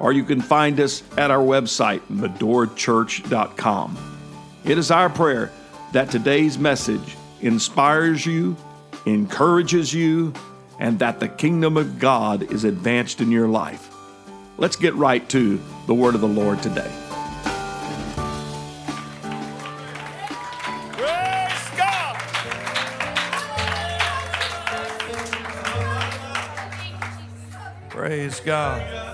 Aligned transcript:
or 0.00 0.12
you 0.12 0.24
can 0.24 0.40
find 0.40 0.78
us 0.80 1.02
at 1.16 1.30
our 1.30 1.42
website, 1.42 2.00
medorachurch.com. 2.10 3.96
It 4.64 4.78
is 4.78 4.90
our 4.90 5.08
prayer 5.08 5.52
that 5.92 6.10
today's 6.10 6.58
message 6.58 7.16
inspires 7.40 8.26
you, 8.26 8.56
encourages 9.06 9.94
you, 9.94 10.32
and 10.78 10.98
that 10.98 11.20
the 11.20 11.28
kingdom 11.28 11.76
of 11.76 11.98
God 11.98 12.50
is 12.52 12.64
advanced 12.64 13.20
in 13.20 13.30
your 13.30 13.48
life. 13.48 13.90
Let's 14.58 14.76
get 14.76 14.94
right 14.94 15.26
to 15.30 15.60
the 15.86 15.94
word 15.94 16.14
of 16.14 16.20
the 16.20 16.28
Lord 16.28 16.62
today. 16.62 16.90
Praise 20.92 21.70
God. 21.76 22.16
Praise 27.88 28.40
God. 28.40 29.05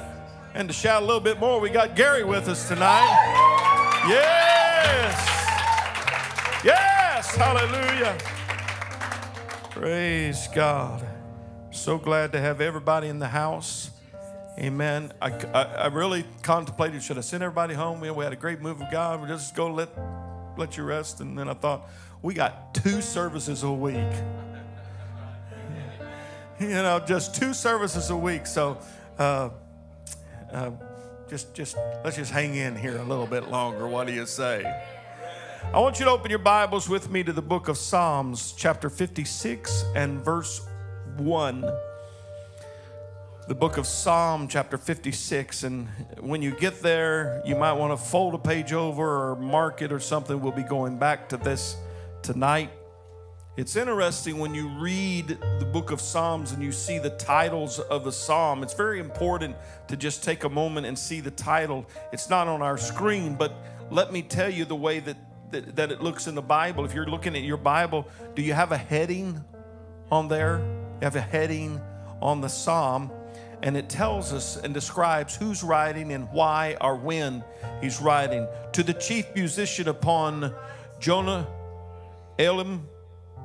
And 0.55 0.69
to 0.69 0.75
shout 0.75 1.03
a 1.03 1.07
little 1.07 1.21
bit 1.21 1.41
more, 1.41 1.61
we 1.61 1.71
got 1.71 1.97
Gary 1.97 2.25
with 2.25 2.47
us 2.47 2.69
tonight. 2.69 4.03
Yes. 4.07 5.15
Yes. 6.63 7.35
Hallelujah. 7.35 8.19
Praise 9.71 10.49
God. 10.55 11.07
So 11.71 11.97
glad 11.97 12.33
to 12.33 12.41
have 12.41 12.61
everybody 12.61 13.09
in 13.09 13.19
the 13.19 13.29
house. 13.29 13.93
Amen. 14.59 15.15
I, 15.23 15.31
I, 15.31 15.63
I 15.63 15.87
really 15.87 16.27
contemplated 16.43 17.03
should 17.03 17.17
I 17.17 17.23
send 17.23 17.43
everybody 17.43 17.73
home? 17.73 18.01
We, 18.01 18.11
we 18.11 18.23
had 18.23 18.35
a 18.35 18.37
great 18.37 18.61
move 18.61 18.83
of 18.83 18.91
God. 18.91 19.23
We 19.23 19.29
just 19.29 19.55
go 19.57 19.73
let 19.73 19.89
let 20.59 20.77
you 20.77 20.85
rest. 20.85 21.21
And 21.23 21.39
then 21.39 21.49
I 21.49 21.55
thought 21.55 21.89
we 22.21 22.35
got 22.35 22.75
two 22.75 23.01
services 23.01 23.63
a 23.63 23.73
week. 23.73 23.97
You 26.61 26.69
know, 26.69 27.01
just 27.05 27.35
two 27.35 27.55
services 27.55 28.11
a 28.11 28.17
week. 28.17 28.47
So 28.47 28.79
uh, 29.19 29.49
uh, 30.53 30.71
just 31.29 31.55
just 31.55 31.77
let's 32.05 32.17
just 32.17 32.31
hang 32.31 32.55
in 32.55 32.77
here 32.77 32.99
a 32.99 33.05
little 33.05 33.27
bit 33.27 33.49
longer. 33.49 33.89
What 33.89 34.07
do 34.07 34.13
you 34.13 34.27
say? 34.27 34.65
I 35.73 35.79
want 35.79 35.99
you 35.99 36.05
to 36.05 36.11
open 36.11 36.29
your 36.29 36.41
Bibles 36.41 36.89
with 36.89 37.11
me 37.11 37.23
to 37.23 37.33
the 37.33 37.43
book 37.43 37.69
of 37.69 37.79
Psalms, 37.79 38.53
chapter 38.57 38.91
56 38.91 39.85
and 39.95 40.23
verse 40.25 40.61
1 41.17 41.65
the 43.49 43.55
book 43.57 43.77
of 43.77 43.87
Psalm, 43.87 44.47
chapter 44.47 44.79
56. 44.79 45.65
And 45.65 45.89
when 46.21 46.43
you 46.43 46.53
get 46.53 46.81
there, 46.81 47.43
you 47.45 47.57
might 47.57 47.73
want 47.73 47.93
to 47.93 48.03
fold 48.03 48.35
a 48.35 48.39
page 48.39 48.73
over 48.73 49.31
or 49.31 49.37
mark 49.37 49.83
it 49.83 49.93
or 49.93 49.99
something. 49.99 50.41
We'll 50.41 50.53
be 50.53 50.63
going 50.63 50.97
back 50.97 51.29
to 51.31 51.37
this 51.37 51.77
tonight. 52.23 52.71
It's 53.55 53.77
interesting 53.77 54.39
when 54.39 54.55
you 54.55 54.67
read 54.67 55.37
the 55.59 55.67
book 55.67 55.91
of 55.91 56.01
Psalms 56.01 56.53
and 56.53 56.63
you 56.63 56.73
see 56.73 56.99
the 56.99 57.11
titles 57.11 57.81
of 57.81 58.03
the 58.03 58.11
psalm. 58.11 58.63
It's 58.63 58.73
very 58.73 58.99
important 58.99 59.57
to 59.89 59.97
just 59.97 60.25
take 60.25 60.45
a 60.45 60.49
moment 60.49 60.87
and 60.87 60.99
see 60.99 61.21
the 61.21 61.33
title. 61.33 61.85
It's 62.15 62.31
not 62.31 62.49
on 62.49 62.63
our 62.63 62.79
screen, 62.79 63.35
but 63.35 63.55
let 63.91 64.11
me 64.11 64.23
tell 64.23 64.49
you 64.49 64.65
the 64.65 64.75
way 64.75 65.01
that, 65.01 65.19
that, 65.51 65.77
that 65.77 65.93
it 65.93 66.01
looks 66.01 66.27
in 66.29 66.35
the 66.35 66.41
Bible. 66.41 66.87
If 66.87 66.95
you're 66.95 67.05
looking 67.05 67.37
at 67.37 67.43
your 67.43 67.59
Bible, 67.59 68.09
do 68.35 68.41
you 68.41 68.55
have 68.55 68.73
a 68.73 68.79
heading 68.79 69.45
on 70.11 70.29
there? 70.29 70.61
You 71.01 71.05
have 71.05 71.17
a 71.17 71.21
heading 71.21 71.79
on 72.23 72.41
the 72.41 72.49
psalm 72.49 73.13
and 73.63 73.77
it 73.77 73.91
tells 73.91 74.33
us 74.33 74.57
and 74.57 74.73
describes 74.73 75.37
who's 75.37 75.63
writing 75.63 76.15
and 76.15 76.27
why 76.33 76.79
or 76.81 76.97
when 76.97 77.45
he's 77.83 78.01
writing. 78.01 78.49
To 78.73 78.83
the 78.83 78.95
chief 78.95 79.27
musician 79.35 79.89
upon 79.89 80.55
Jonah 81.01 81.47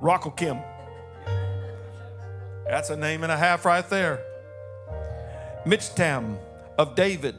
Elim 0.02 0.31
Kim. 0.35 0.58
That's 2.66 2.90
a 2.90 2.97
name 2.97 3.24
and 3.24 3.31
a 3.31 3.38
half 3.38 3.66
right 3.66 3.88
there. 3.90 4.24
Michtam 5.66 6.38
of 6.78 6.96
David, 6.96 7.35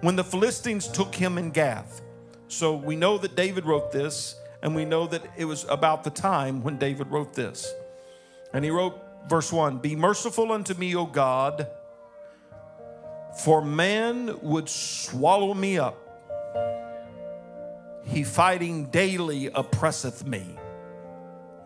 when 0.00 0.16
the 0.16 0.24
Philistines 0.24 0.88
took 0.88 1.14
him 1.14 1.38
in 1.38 1.50
Gath. 1.50 2.02
So 2.48 2.76
we 2.76 2.96
know 2.96 3.18
that 3.18 3.34
David 3.34 3.64
wrote 3.64 3.90
this, 3.92 4.36
and 4.62 4.74
we 4.74 4.84
know 4.84 5.06
that 5.06 5.22
it 5.36 5.44
was 5.44 5.64
about 5.68 6.04
the 6.04 6.10
time 6.10 6.62
when 6.62 6.78
David 6.78 7.08
wrote 7.08 7.34
this. 7.34 7.72
And 8.52 8.64
he 8.64 8.70
wrote, 8.70 9.00
verse 9.28 9.52
1 9.52 9.78
Be 9.78 9.96
merciful 9.96 10.52
unto 10.52 10.74
me, 10.74 10.94
O 10.94 11.06
God 11.06 11.66
for 13.36 13.62
man 13.62 14.38
would 14.40 14.68
swallow 14.68 15.52
me 15.52 15.78
up. 15.78 16.02
He 18.04 18.24
fighting 18.24 18.86
daily 18.86 19.48
oppresseth 19.48 20.24
me. 20.24 20.56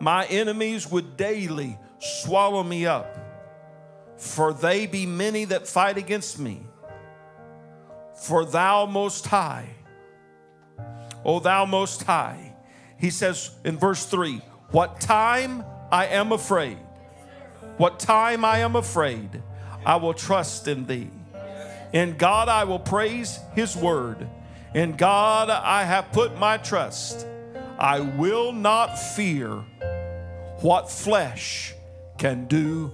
My 0.01 0.25
enemies 0.25 0.89
would 0.89 1.15
daily 1.15 1.77
swallow 1.99 2.63
me 2.63 2.87
up, 2.87 3.15
for 4.17 4.51
they 4.51 4.87
be 4.87 5.05
many 5.05 5.45
that 5.45 5.67
fight 5.67 5.95
against 5.95 6.39
me. 6.39 6.65
For 8.15 8.43
thou 8.43 8.87
most 8.87 9.27
high, 9.27 9.69
O 11.23 11.39
thou 11.39 11.65
most 11.65 12.01
high, 12.01 12.55
he 12.97 13.11
says 13.11 13.51
in 13.63 13.77
verse 13.77 14.03
3 14.07 14.41
What 14.71 14.99
time 14.99 15.63
I 15.91 16.07
am 16.07 16.31
afraid, 16.31 16.79
what 17.77 17.99
time 17.99 18.43
I 18.43 18.57
am 18.57 18.75
afraid, 18.75 19.43
I 19.85 19.97
will 19.97 20.15
trust 20.15 20.67
in 20.67 20.87
thee. 20.87 21.11
In 21.93 22.17
God 22.17 22.49
I 22.49 22.63
will 22.63 22.79
praise 22.79 23.39
his 23.53 23.75
word. 23.75 24.27
In 24.73 24.95
God 24.95 25.51
I 25.51 25.83
have 25.83 26.11
put 26.11 26.39
my 26.39 26.57
trust. 26.57 27.27
I 27.81 27.99
will 27.99 28.51
not 28.51 28.99
fear 28.99 29.49
what 30.59 30.91
flesh 30.91 31.73
can 32.19 32.45
do 32.45 32.93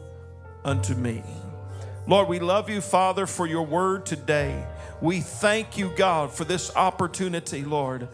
unto 0.63 0.95
me. 0.95 1.23
Lord, 2.07 2.29
we 2.29 2.39
love 2.39 2.69
you, 2.69 2.79
Father, 2.79 3.27
for 3.27 3.45
your 3.45 3.65
word 3.65 4.05
today. 4.05 4.65
We 5.01 5.19
thank 5.19 5.77
you, 5.77 5.91
God, 5.97 6.31
for 6.31 6.45
this 6.45 6.73
opportunity, 6.73 7.65
Lord. 7.65 8.07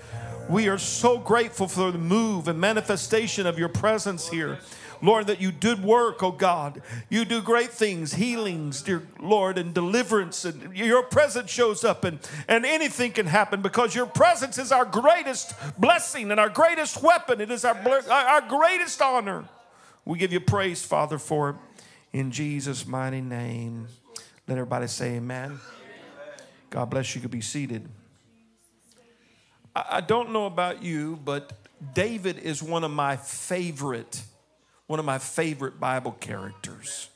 We 0.50 0.68
are 0.68 0.80
so 0.80 1.20
grateful 1.20 1.68
for 1.68 1.92
the 1.92 2.00
move 2.00 2.48
and 2.48 2.60
manifestation 2.60 3.46
of 3.46 3.60
your 3.60 3.70
presence 3.70 4.28
here. 4.28 4.58
Lord, 5.04 5.28
that 5.28 5.42
you 5.42 5.52
did 5.52 5.84
work, 5.84 6.24
oh 6.24 6.32
God. 6.32 6.82
You 7.10 7.26
do 7.26 7.42
great 7.42 7.72
things, 7.72 8.14
healings, 8.14 8.82
dear 8.82 9.04
Lord, 9.20 9.58
and 9.58 9.74
deliverance. 9.74 10.46
And 10.46 10.76
your 10.76 11.04
presence 11.04 11.52
shows 11.52 11.84
up, 11.84 12.06
and, 12.06 12.20
and 12.48 12.66
anything 12.66 13.12
can 13.12 13.26
happen 13.26 13.62
because 13.62 13.94
your 13.94 14.06
presence 14.06 14.58
is 14.58 14.72
our 14.72 14.86
greatest 14.86 15.54
blessing 15.78 16.32
and 16.32 16.40
our 16.40 16.48
greatest 16.48 17.04
weapon. 17.04 17.42
It 17.42 17.52
is 17.52 17.66
our, 17.66 17.76
our 18.10 18.42
greatest 18.48 19.02
honor. 19.02 19.44
We 20.06 20.18
give 20.18 20.32
you 20.32 20.40
praise, 20.40 20.86
Father, 20.86 21.18
for 21.18 21.50
it. 21.50 21.56
In 22.14 22.32
Jesus' 22.32 22.88
mighty 22.88 23.20
name. 23.20 23.90
Let 24.48 24.58
everybody 24.58 24.88
say 24.88 25.16
amen. 25.16 25.60
God 26.70 26.86
bless 26.86 27.14
you. 27.14 27.20
You 27.20 27.24
could 27.24 27.32
be 27.32 27.42
seated. 27.42 27.90
I 29.76 30.00
don't 30.00 30.32
know 30.32 30.46
about 30.46 30.82
you, 30.82 31.20
but 31.26 31.52
David 31.94 32.40
is 32.40 32.64
one 32.64 32.86
of 32.86 32.92
my 32.92 33.18
favorite 33.18 34.24
one 34.88 35.00
of 35.00 35.06
my 35.06 35.18
favorite 35.18 35.80
Bible 35.80 36.12
characters. 36.12 37.10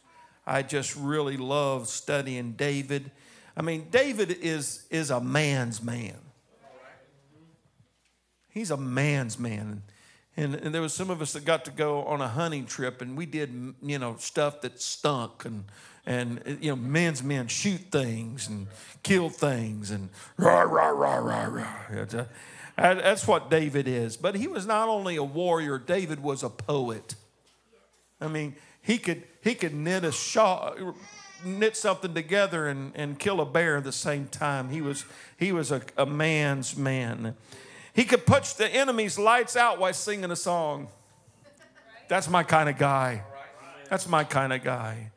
I 0.46 0.62
just 0.62 0.96
really 0.96 1.38
love 1.38 1.88
studying 1.88 2.54
David. 2.54 3.12
I 3.56 3.62
mean, 3.62 3.88
David 3.92 4.32
is, 4.32 4.86
is 4.90 5.10
a 5.10 5.20
man's 5.20 5.84
man. 5.84 6.16
He's 8.50 8.72
a 8.72 8.78
man's 8.78 9.38
man. 9.38 9.84
And, 10.38 10.56
and 10.56 10.74
there 10.74 10.82
was 10.82 10.94
some 10.94 11.10
of 11.10 11.22
us 11.22 11.34
that 11.34 11.46
got 11.46 11.66
to 11.66 11.72
go 11.72 12.04
on 12.04 12.22
a 12.22 12.28
hunting 12.28 12.66
trip 12.66 13.02
and 13.02 13.18
we 13.18 13.26
did, 13.26 13.74
you 13.82 14.00
know, 14.00 14.16
stuff 14.20 14.62
that 14.62 14.80
stunk 14.80 15.46
and, 15.46 15.66
and 16.06 16.60
you 16.62 16.70
know, 16.70 16.76
men's 16.76 17.24
men 17.24 17.48
shoot 17.48 17.82
things 17.92 18.48
and 18.48 18.68
kill 19.04 19.30
things 19.30 19.92
and 19.92 20.10
rah, 20.38 20.62
rah, 20.62 20.90
rah, 20.90 21.18
rah, 21.18 21.46
rah. 21.46 22.26
That's 22.78 23.24
uh, 23.24 23.32
what 23.32 23.50
David 23.50 23.88
is. 23.88 24.16
But 24.16 24.36
he 24.36 24.48
was 24.48 24.68
not 24.68 24.88
only 24.88 25.16
a 25.16 25.24
warrior, 25.24 25.80
David 25.80 26.22
was 26.22 26.44
a 26.44 26.50
poet. 26.50 27.16
I 28.20 28.28
mean, 28.28 28.56
he 28.82 28.98
could 28.98 29.24
he 29.44 29.54
could 29.54 29.74
knit 29.74 30.04
a 30.04 30.12
shawl, 30.12 30.76
knit 31.44 31.78
something 31.78 32.14
together 32.14 32.68
and, 32.68 32.92
and 32.96 33.20
kill 33.20 33.42
a 33.42 33.46
bear 33.46 33.78
at 33.78 33.84
the 33.84 33.92
same 33.92 34.28
time. 34.28 34.70
He 34.70 34.82
was 34.82 35.06
he 35.38 35.52
was 35.52 35.72
a, 35.72 35.82
a 35.98 36.06
man's 36.06 36.76
man. 36.76 37.36
He 37.94 38.04
could 38.04 38.26
punch 38.26 38.56
the 38.56 38.68
enemy's 38.68 39.18
lights 39.18 39.56
out 39.56 39.80
while 39.80 39.94
singing 39.94 40.32
a 40.32 40.36
song. 40.36 40.88
That's 42.08 42.30
my 42.30 42.44
kind 42.44 42.70
of 42.70 42.78
guy. 42.78 43.24
That's 43.90 44.08
my 44.08 44.24
kind 44.24 44.54
of 44.54 44.64
guy. 44.64 45.12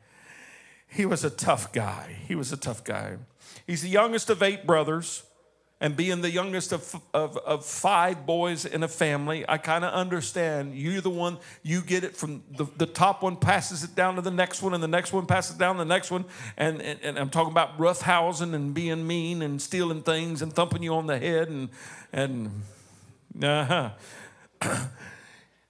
He 0.87 1.05
was 1.05 1.23
a 1.23 1.29
tough 1.29 1.71
guy. 1.71 2.17
He 2.27 2.35
was 2.35 2.51
a 2.51 2.57
tough 2.57 2.83
guy. 2.83 3.17
He's 3.65 3.81
the 3.81 3.89
youngest 3.89 4.29
of 4.29 4.43
eight 4.43 4.65
brothers. 4.67 5.23
And 5.81 5.97
being 5.97 6.21
the 6.21 6.29
youngest 6.29 6.71
of, 6.71 7.01
of, 7.11 7.37
of 7.37 7.65
five 7.65 8.25
boys 8.25 8.65
in 8.65 8.83
a 8.83 8.87
family, 8.87 9.43
I 9.49 9.57
kind 9.57 9.83
of 9.83 9.91
understand. 9.91 10.75
You're 10.75 11.01
the 11.01 11.09
one, 11.09 11.39
you 11.63 11.81
get 11.81 12.03
it 12.03 12.15
from 12.15 12.43
the, 12.51 12.67
the 12.77 12.85
top 12.85 13.23
one 13.23 13.35
passes 13.35 13.83
it 13.83 13.95
down 13.95 14.15
to 14.15 14.21
the 14.21 14.31
next 14.31 14.61
one, 14.61 14.75
and 14.75 14.83
the 14.83 14.87
next 14.87 15.11
one 15.11 15.25
passes 15.25 15.57
down 15.57 15.75
to 15.75 15.79
the 15.79 15.85
next 15.89 16.11
one. 16.11 16.25
And, 16.55 16.81
and, 16.83 16.99
and 17.01 17.17
I'm 17.17 17.31
talking 17.31 17.51
about 17.51 17.79
roughhousing 17.79 18.53
and 18.53 18.75
being 18.75 19.05
mean 19.07 19.41
and 19.41 19.59
stealing 19.59 20.03
things 20.03 20.43
and 20.43 20.53
thumping 20.53 20.83
you 20.83 20.93
on 20.93 21.07
the 21.07 21.17
head 21.17 21.49
and, 21.49 21.69
and 22.13 22.61
uh-huh. 23.41 23.89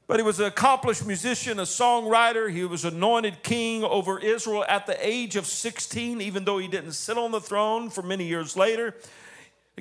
but 0.07 0.19
he 0.19 0.23
was 0.23 0.39
an 0.39 0.47
accomplished 0.47 1.05
musician, 1.05 1.59
a 1.59 1.63
songwriter. 1.63 2.51
He 2.51 2.65
was 2.65 2.83
anointed 2.83 3.43
king 3.43 3.83
over 3.83 4.19
Israel 4.19 4.65
at 4.67 4.87
the 4.87 4.97
age 5.05 5.35
of 5.35 5.45
16, 5.45 6.21
even 6.21 6.43
though 6.43 6.57
he 6.57 6.67
didn't 6.67 6.93
sit 6.93 7.17
on 7.17 7.31
the 7.31 7.39
throne 7.39 7.89
for 7.89 8.01
many 8.01 8.25
years 8.25 8.57
later. 8.57 8.95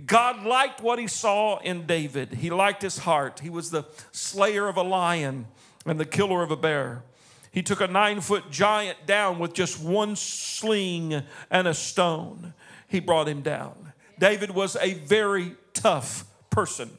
God 0.07 0.45
liked 0.45 0.81
what 0.81 0.99
he 0.99 1.07
saw 1.07 1.59
in 1.59 1.87
David. 1.87 2.35
He 2.35 2.51
liked 2.51 2.83
his 2.83 2.99
heart. 2.99 3.41
He 3.41 3.51
was 3.51 3.71
the 3.71 3.85
slayer 4.13 4.69
of 4.69 4.77
a 4.77 4.83
lion 4.83 5.47
and 5.85 5.99
the 5.99 6.05
killer 6.05 6.43
of 6.43 6.51
a 6.51 6.57
bear. 6.57 7.03
He 7.51 7.63
took 7.63 7.81
a 7.81 7.89
nine 7.89 8.21
foot 8.21 8.51
giant 8.51 9.07
down 9.07 9.39
with 9.39 9.53
just 9.53 9.83
one 9.83 10.15
sling 10.15 11.23
and 11.51 11.67
a 11.67 11.75
stone. 11.75 12.55
He 12.87 13.01
brought 13.01 13.29
him 13.29 13.43
down. 13.43 13.93
David 14.19 14.53
was 14.53 14.77
a 14.77 14.95
very 14.95 15.57
tough 15.73 16.25
person. 16.51 16.91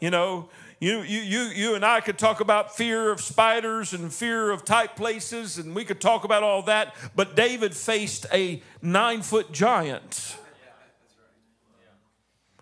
You 0.00 0.10
know, 0.10 0.48
you, 0.80 1.00
you, 1.00 1.20
you, 1.20 1.40
you 1.40 1.74
and 1.74 1.84
I 1.84 2.00
could 2.00 2.18
talk 2.18 2.40
about 2.40 2.76
fear 2.76 3.10
of 3.10 3.20
spiders 3.20 3.92
and 3.92 4.12
fear 4.12 4.50
of 4.50 4.64
tight 4.64 4.94
places, 4.94 5.58
and 5.58 5.74
we 5.74 5.84
could 5.84 6.00
talk 6.00 6.24
about 6.24 6.42
all 6.42 6.62
that, 6.62 6.94
but 7.14 7.34
David 7.34 7.74
faced 7.74 8.26
a 8.32 8.62
nine 8.82 9.22
foot 9.22 9.52
giant 9.52 10.36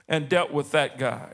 and 0.09 0.29
dealt 0.29 0.53
with 0.53 0.71
that 0.73 0.99
guy. 0.99 1.31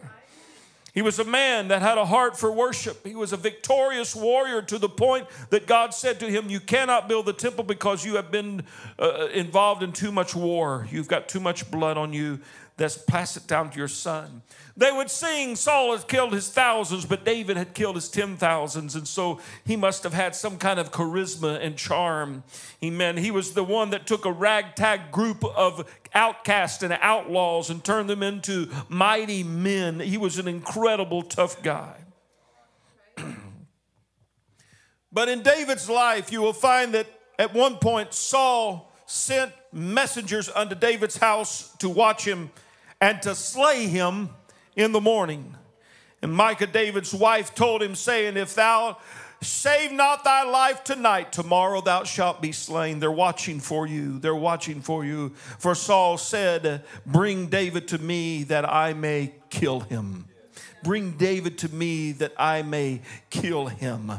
He 0.92 1.02
was 1.02 1.18
a 1.20 1.24
man 1.24 1.68
that 1.68 1.82
had 1.82 1.98
a 1.98 2.04
heart 2.04 2.36
for 2.36 2.50
worship. 2.50 3.06
He 3.06 3.14
was 3.14 3.32
a 3.32 3.36
victorious 3.36 4.16
warrior 4.16 4.60
to 4.62 4.78
the 4.78 4.88
point 4.88 5.28
that 5.50 5.66
God 5.66 5.94
said 5.94 6.18
to 6.20 6.28
him, 6.28 6.50
You 6.50 6.58
cannot 6.58 7.08
build 7.08 7.26
the 7.26 7.32
temple 7.32 7.62
because 7.62 8.04
you 8.04 8.16
have 8.16 8.32
been 8.32 8.64
uh, 8.98 9.28
involved 9.32 9.82
in 9.84 9.92
too 9.92 10.10
much 10.10 10.34
war. 10.34 10.88
You've 10.90 11.08
got 11.08 11.28
too 11.28 11.40
much 11.40 11.70
blood 11.70 11.96
on 11.96 12.12
you. 12.12 12.40
Let's 12.80 12.96
pass 12.96 13.36
it 13.36 13.46
down 13.46 13.68
to 13.70 13.78
your 13.78 13.88
son. 13.88 14.40
They 14.74 14.90
would 14.90 15.10
sing, 15.10 15.54
Saul 15.54 15.92
has 15.92 16.02
killed 16.02 16.32
his 16.32 16.48
thousands, 16.48 17.04
but 17.04 17.26
David 17.26 17.58
had 17.58 17.74
killed 17.74 17.96
his 17.96 18.08
ten 18.08 18.38
thousands. 18.38 18.94
And 18.94 19.06
so 19.06 19.38
he 19.66 19.76
must 19.76 20.02
have 20.02 20.14
had 20.14 20.34
some 20.34 20.56
kind 20.56 20.80
of 20.80 20.90
charisma 20.90 21.62
and 21.62 21.76
charm. 21.76 22.42
Amen. 22.82 23.18
He 23.18 23.30
was 23.30 23.52
the 23.52 23.62
one 23.62 23.90
that 23.90 24.06
took 24.06 24.24
a 24.24 24.32
ragtag 24.32 25.12
group 25.12 25.44
of 25.44 25.86
outcasts 26.14 26.82
and 26.82 26.96
outlaws 27.02 27.68
and 27.68 27.84
turned 27.84 28.08
them 28.08 28.22
into 28.22 28.70
mighty 28.88 29.42
men. 29.42 30.00
He 30.00 30.16
was 30.16 30.38
an 30.38 30.48
incredible, 30.48 31.20
tough 31.20 31.62
guy. 31.62 31.96
but 35.12 35.28
in 35.28 35.42
David's 35.42 35.90
life, 35.90 36.32
you 36.32 36.40
will 36.40 36.54
find 36.54 36.94
that 36.94 37.06
at 37.38 37.52
one 37.52 37.76
point, 37.76 38.14
Saul 38.14 38.90
sent 39.04 39.52
messengers 39.70 40.48
unto 40.48 40.74
David's 40.74 41.18
house 41.18 41.74
to 41.76 41.90
watch 41.90 42.26
him 42.26 42.50
and 43.00 43.20
to 43.22 43.34
slay 43.34 43.86
him 43.86 44.30
in 44.76 44.92
the 44.92 45.00
morning. 45.00 45.56
And 46.22 46.36
Michal, 46.36 46.66
David's 46.66 47.14
wife, 47.14 47.54
told 47.54 47.82
him, 47.82 47.94
saying, 47.94 48.36
If 48.36 48.54
thou 48.54 48.98
save 49.40 49.92
not 49.92 50.22
thy 50.22 50.44
life 50.44 50.84
tonight, 50.84 51.32
tomorrow 51.32 51.80
thou 51.80 52.04
shalt 52.04 52.42
be 52.42 52.52
slain. 52.52 53.00
They're 53.00 53.10
watching 53.10 53.58
for 53.58 53.86
you. 53.86 54.18
They're 54.18 54.34
watching 54.34 54.82
for 54.82 55.04
you. 55.04 55.30
For 55.58 55.74
Saul 55.74 56.18
said, 56.18 56.84
Bring 57.06 57.46
David 57.46 57.88
to 57.88 57.98
me 57.98 58.42
that 58.44 58.70
I 58.70 58.92
may 58.92 59.34
kill 59.48 59.80
him. 59.80 60.26
Bring 60.82 61.12
David 61.12 61.58
to 61.58 61.68
me 61.74 62.12
that 62.12 62.32
I 62.38 62.62
may 62.62 63.02
kill 63.28 63.66
him. 63.66 64.10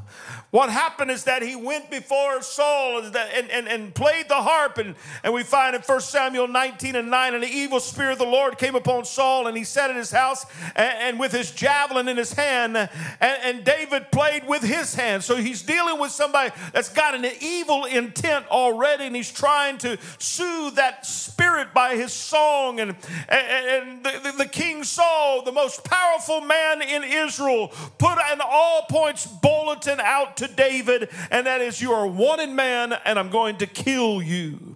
What 0.51 0.69
happened 0.69 1.09
is 1.09 1.23
that 1.23 1.41
he 1.41 1.55
went 1.55 1.89
before 1.89 2.41
Saul 2.43 2.99
and, 2.99 3.15
and, 3.15 3.67
and 3.67 3.95
played 3.95 4.29
the 4.29 4.35
harp. 4.35 4.77
And, 4.77 4.95
and 5.23 5.33
we 5.33 5.43
find 5.43 5.75
in 5.75 5.81
1 5.81 6.01
Samuel 6.01 6.47
19 6.47 6.95
and 6.95 7.09
9, 7.09 7.33
and 7.33 7.43
the 7.43 7.47
evil 7.47 7.79
spirit 7.79 8.13
of 8.13 8.19
the 8.19 8.25
Lord 8.25 8.57
came 8.57 8.75
upon 8.75 9.05
Saul, 9.05 9.47
and 9.47 9.57
he 9.57 9.63
sat 9.63 9.89
in 9.89 9.95
his 9.95 10.11
house 10.11 10.45
and, 10.75 10.93
and 10.99 11.19
with 11.19 11.31
his 11.31 11.51
javelin 11.51 12.07
in 12.07 12.17
his 12.17 12.33
hand. 12.33 12.77
And, 12.77 12.89
and 13.21 13.63
David 13.63 14.11
played 14.11 14.47
with 14.47 14.61
his 14.61 14.93
hand. 14.93 15.23
So 15.23 15.37
he's 15.37 15.63
dealing 15.63 15.99
with 15.99 16.11
somebody 16.11 16.51
that's 16.73 16.89
got 16.89 17.15
an 17.15 17.25
evil 17.41 17.85
intent 17.85 18.47
already, 18.49 19.05
and 19.05 19.15
he's 19.15 19.31
trying 19.31 19.79
to 19.79 19.97
soothe 20.19 20.75
that 20.75 21.05
spirit 21.05 21.73
by 21.73 21.95
his 21.95 22.13
song. 22.13 22.79
And, 22.79 22.95
and, 23.29 24.03
the, 24.03 24.19
the, 24.23 24.31
the 24.43 24.45
king 24.45 24.83
Saul, 24.83 25.43
the 25.43 25.51
most 25.51 25.83
powerful 25.83 26.41
man 26.41 26.50
in 26.81 27.03
Israel 27.03 27.69
put 27.97 28.17
an 28.17 28.39
all 28.43 28.83
points 28.89 29.25
bulletin 29.25 29.99
out 29.99 30.37
to 30.37 30.47
David, 30.47 31.09
and 31.29 31.47
that 31.47 31.61
is, 31.61 31.81
You 31.81 31.93
are 31.93 32.07
wanted 32.07 32.49
man, 32.49 32.93
and 33.05 33.17
I'm 33.17 33.29
going 33.29 33.57
to 33.57 33.67
kill 33.67 34.21
you. 34.21 34.75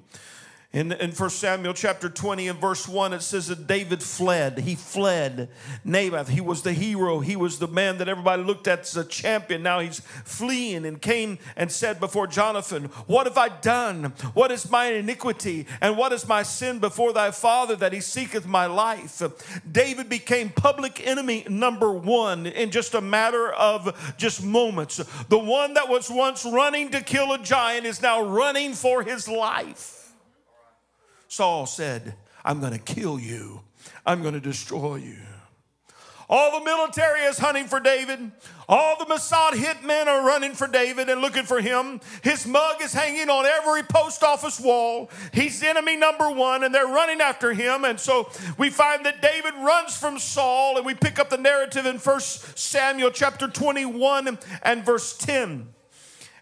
In, 0.76 0.92
in 0.92 1.12
1 1.12 1.30
Samuel 1.30 1.74
chapter 1.74 2.10
20 2.10 2.50
and 2.50 2.60
verse 2.60 2.86
1, 2.86 3.14
it 3.14 3.22
says 3.22 3.48
that 3.48 3.66
David 3.66 4.04
fled. 4.04 4.58
He 4.58 4.76
fled. 4.76 5.48
Naboth, 5.86 6.28
he 6.28 6.42
was 6.42 6.64
the 6.64 6.74
hero. 6.74 7.22
He 7.22 7.38
was 7.38 7.60
the 7.60 7.68
man 7.70 7.98
that 8.00 8.10
everybody 8.10 8.44
looked 8.44 8.68
at 8.68 8.82
as 8.82 8.98
a 8.98 9.06
champion. 9.06 9.64
Now 9.64 9.80
he's 9.80 10.02
fleeing 10.02 10.86
and 10.86 11.02
came 11.02 11.40
and 11.56 11.72
said 11.72 12.02
before 12.02 12.28
Jonathan, 12.28 12.88
What 13.08 13.26
have 13.26 13.38
I 13.38 13.48
done? 13.48 14.12
What 14.34 14.52
is 14.52 14.70
my 14.70 14.88
iniquity? 14.88 15.66
And 15.80 15.98
what 15.98 16.12
is 16.12 16.28
my 16.28 16.44
sin 16.44 16.80
before 16.80 17.14
thy 17.14 17.32
father 17.32 17.78
that 17.78 17.94
he 17.94 18.02
seeketh 18.02 18.46
my 18.46 18.66
life? 18.66 19.22
David 19.72 20.10
became 20.10 20.50
public 20.50 21.08
enemy 21.08 21.46
number 21.48 21.94
one 21.94 22.48
in 22.48 22.70
just 22.70 22.96
a 22.96 23.02
matter 23.02 23.50
of 23.54 24.14
just 24.18 24.44
moments. 24.44 24.98
The 25.30 25.40
one 25.40 25.76
that 25.76 25.88
was 25.88 26.10
once 26.10 26.44
running 26.44 26.90
to 26.90 27.00
kill 27.00 27.32
a 27.32 27.40
giant 27.40 27.86
is 27.86 28.02
now 28.02 28.22
running 28.22 28.74
for 28.74 29.04
his 29.04 29.30
life. 29.30 29.95
Saul 31.36 31.66
said, 31.66 32.16
I'm 32.46 32.62
going 32.62 32.72
to 32.72 32.80
kill 32.80 33.20
you, 33.20 33.60
I'm 34.06 34.22
going 34.22 34.36
to 34.36 34.40
destroy 34.40 34.96
you. 34.96 35.18
All 36.30 36.58
the 36.58 36.64
military 36.64 37.24
is 37.24 37.38
hunting 37.38 37.66
for 37.66 37.82
David. 37.82 38.32
All 38.70 38.98
the 38.98 39.04
Mossad 39.04 39.52
hitmen 39.52 40.08
are 40.08 40.26
running 40.26 40.54
for 40.54 40.66
David 40.66 41.10
and 41.10 41.20
looking 41.20 41.44
for 41.44 41.60
him. 41.60 42.00
His 42.24 42.48
mug 42.48 42.82
is 42.82 42.94
hanging 42.94 43.30
on 43.30 43.46
every 43.46 43.84
post 43.84 44.24
office 44.24 44.62
wall. 44.62 45.12
He's 45.34 45.62
enemy 45.62 45.98
number 45.98 46.32
one, 46.32 46.64
and 46.64 46.74
they're 46.74 46.88
running 46.88 47.20
after 47.20 47.54
him. 47.54 47.84
And 47.84 48.00
so 48.00 48.30
we 48.58 48.70
find 48.70 49.06
that 49.06 49.22
David 49.22 49.56
runs 49.56 49.98
from 49.98 50.18
Saul, 50.18 50.78
and 50.78 50.86
we 50.86 50.94
pick 50.94 51.20
up 51.20 51.30
the 51.30 51.38
narrative 51.38 51.86
in 51.86 51.98
1 51.98 52.20
Samuel 52.22 53.12
chapter 53.12 53.50
21 53.50 54.40
and 54.64 54.86
verse 54.86 55.18
10. 55.18 55.75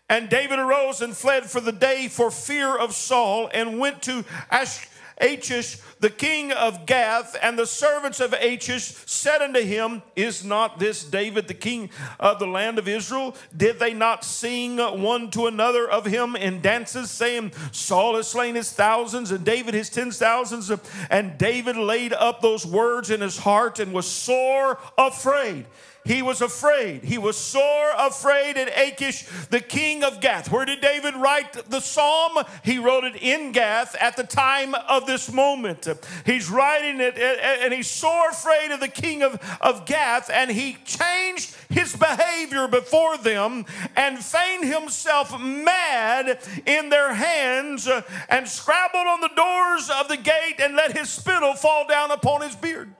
And 0.09 0.29
David 0.29 0.59
arose 0.59 1.01
and 1.01 1.15
fled 1.15 1.45
for 1.45 1.61
the 1.61 1.71
day 1.71 2.07
for 2.07 2.29
fear 2.29 2.75
of 2.75 2.93
Saul 2.93 3.49
and 3.53 3.79
went 3.79 4.01
to 4.03 4.25
Ash. 4.51 4.87
Achish, 5.21 5.77
the 5.99 6.09
king 6.09 6.51
of 6.51 6.85
Gath, 6.85 7.37
and 7.41 7.57
the 7.57 7.67
servants 7.67 8.19
of 8.19 8.33
Achish 8.33 8.93
said 9.05 9.41
unto 9.41 9.61
him, 9.61 10.01
Is 10.15 10.43
not 10.43 10.79
this 10.79 11.03
David 11.03 11.47
the 11.47 11.53
king 11.53 11.89
of 12.19 12.39
the 12.39 12.47
land 12.47 12.79
of 12.79 12.87
Israel? 12.87 13.35
Did 13.55 13.79
they 13.79 13.93
not 13.93 14.25
sing 14.25 14.77
one 14.77 15.29
to 15.31 15.47
another 15.47 15.89
of 15.89 16.05
him 16.05 16.35
in 16.35 16.61
dances, 16.61 17.11
saying, 17.11 17.53
Saul 17.71 18.15
has 18.15 18.27
slain 18.27 18.55
his 18.55 18.71
thousands, 18.71 19.31
and 19.31 19.45
David 19.45 19.73
his 19.75 19.89
tens 19.89 20.17
thousands? 20.17 20.71
And 21.09 21.37
David 21.37 21.77
laid 21.77 22.13
up 22.13 22.41
those 22.41 22.65
words 22.65 23.09
in 23.09 23.21
his 23.21 23.37
heart 23.37 23.79
and 23.79 23.93
was 23.93 24.07
sore 24.07 24.79
afraid 24.97 25.65
he 26.05 26.21
was 26.21 26.41
afraid. 26.41 27.03
He 27.03 27.17
was 27.17 27.37
sore 27.37 27.91
afraid 27.97 28.57
at 28.57 28.67
Achish, 28.77 29.25
the 29.49 29.61
king 29.61 30.03
of 30.03 30.19
Gath. 30.19 30.51
Where 30.51 30.65
did 30.65 30.81
David 30.81 31.15
write 31.15 31.69
the 31.69 31.79
psalm? 31.79 32.43
He 32.63 32.77
wrote 32.77 33.05
it 33.05 33.15
in 33.15 33.51
Gath 33.51 33.95
at 33.99 34.17
the 34.17 34.23
time 34.23 34.75
of 34.75 35.05
this 35.05 35.31
moment. 35.31 35.87
He's 36.25 36.49
writing 36.49 36.99
it, 36.99 37.17
and 37.17 37.73
he's 37.73 37.89
sore 37.89 38.29
afraid 38.29 38.71
of 38.71 38.79
the 38.79 38.87
king 38.87 39.23
of, 39.23 39.39
of 39.61 39.85
Gath, 39.85 40.29
and 40.29 40.51
he 40.51 40.77
changed 40.83 41.55
his 41.69 41.95
behavior 41.95 42.67
before 42.67 43.17
them 43.17 43.65
and 43.95 44.19
feigned 44.19 44.65
himself 44.65 45.39
mad 45.39 46.39
in 46.65 46.89
their 46.89 47.13
hands 47.13 47.87
uh, 47.87 48.01
and 48.29 48.47
scrabbled 48.47 49.07
on 49.07 49.21
the 49.21 49.31
doors 49.35 49.89
of 49.89 50.07
the 50.07 50.17
gate 50.17 50.59
and 50.59 50.75
let 50.75 50.95
his 50.97 51.09
spittle 51.09 51.53
fall 51.53 51.87
down 51.87 52.11
upon 52.11 52.41
his 52.41 52.55
beard. 52.55 52.93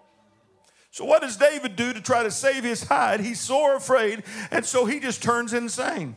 So, 0.93 1.05
what 1.05 1.23
does 1.23 1.38
David 1.38 1.75
do 1.75 1.91
to 1.91 2.00
try 2.00 2.21
to 2.21 2.29
save 2.29 2.63
his 2.63 2.83
hide? 2.83 3.19
He's 3.19 3.39
sore 3.39 3.75
afraid, 3.75 4.21
and 4.51 4.63
so 4.63 4.85
he 4.85 5.00
just 5.00 5.23
turns 5.23 5.51
insane. 5.51 6.15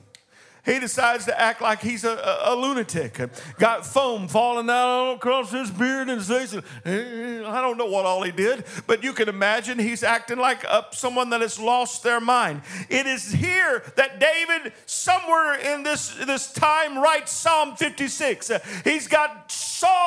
he 0.66 0.78
decides 0.78 1.24
to 1.24 1.40
act 1.40 1.62
like 1.62 1.80
he's 1.80 2.04
a, 2.04 2.10
a, 2.10 2.52
a 2.52 2.54
lunatic. 2.54 3.18
Got 3.56 3.86
foam 3.86 4.28
falling 4.28 4.66
down 4.66 5.14
across 5.14 5.50
his 5.50 5.70
beard 5.70 6.10
and 6.10 6.22
face. 6.22 6.54
Eh, 6.84 7.42
I 7.46 7.62
don't 7.62 7.78
know 7.78 7.86
what 7.86 8.04
all 8.04 8.22
he 8.22 8.32
did, 8.32 8.64
but 8.86 9.02
you 9.02 9.14
can 9.14 9.30
imagine 9.30 9.78
he's 9.78 10.02
acting 10.02 10.36
like 10.36 10.62
a, 10.64 10.84
someone 10.90 11.30
that 11.30 11.40
has 11.40 11.58
lost 11.58 12.02
their 12.02 12.20
mind. 12.20 12.60
It 12.90 13.06
is 13.06 13.32
here 13.32 13.82
that 13.94 14.20
David, 14.20 14.74
somewhere 14.84 15.54
in 15.54 15.84
this, 15.84 16.14
this 16.26 16.52
time, 16.52 16.98
writes 16.98 17.32
Psalm 17.32 17.76
56. 17.76 18.50
He's 18.84 19.08
got 19.08 19.50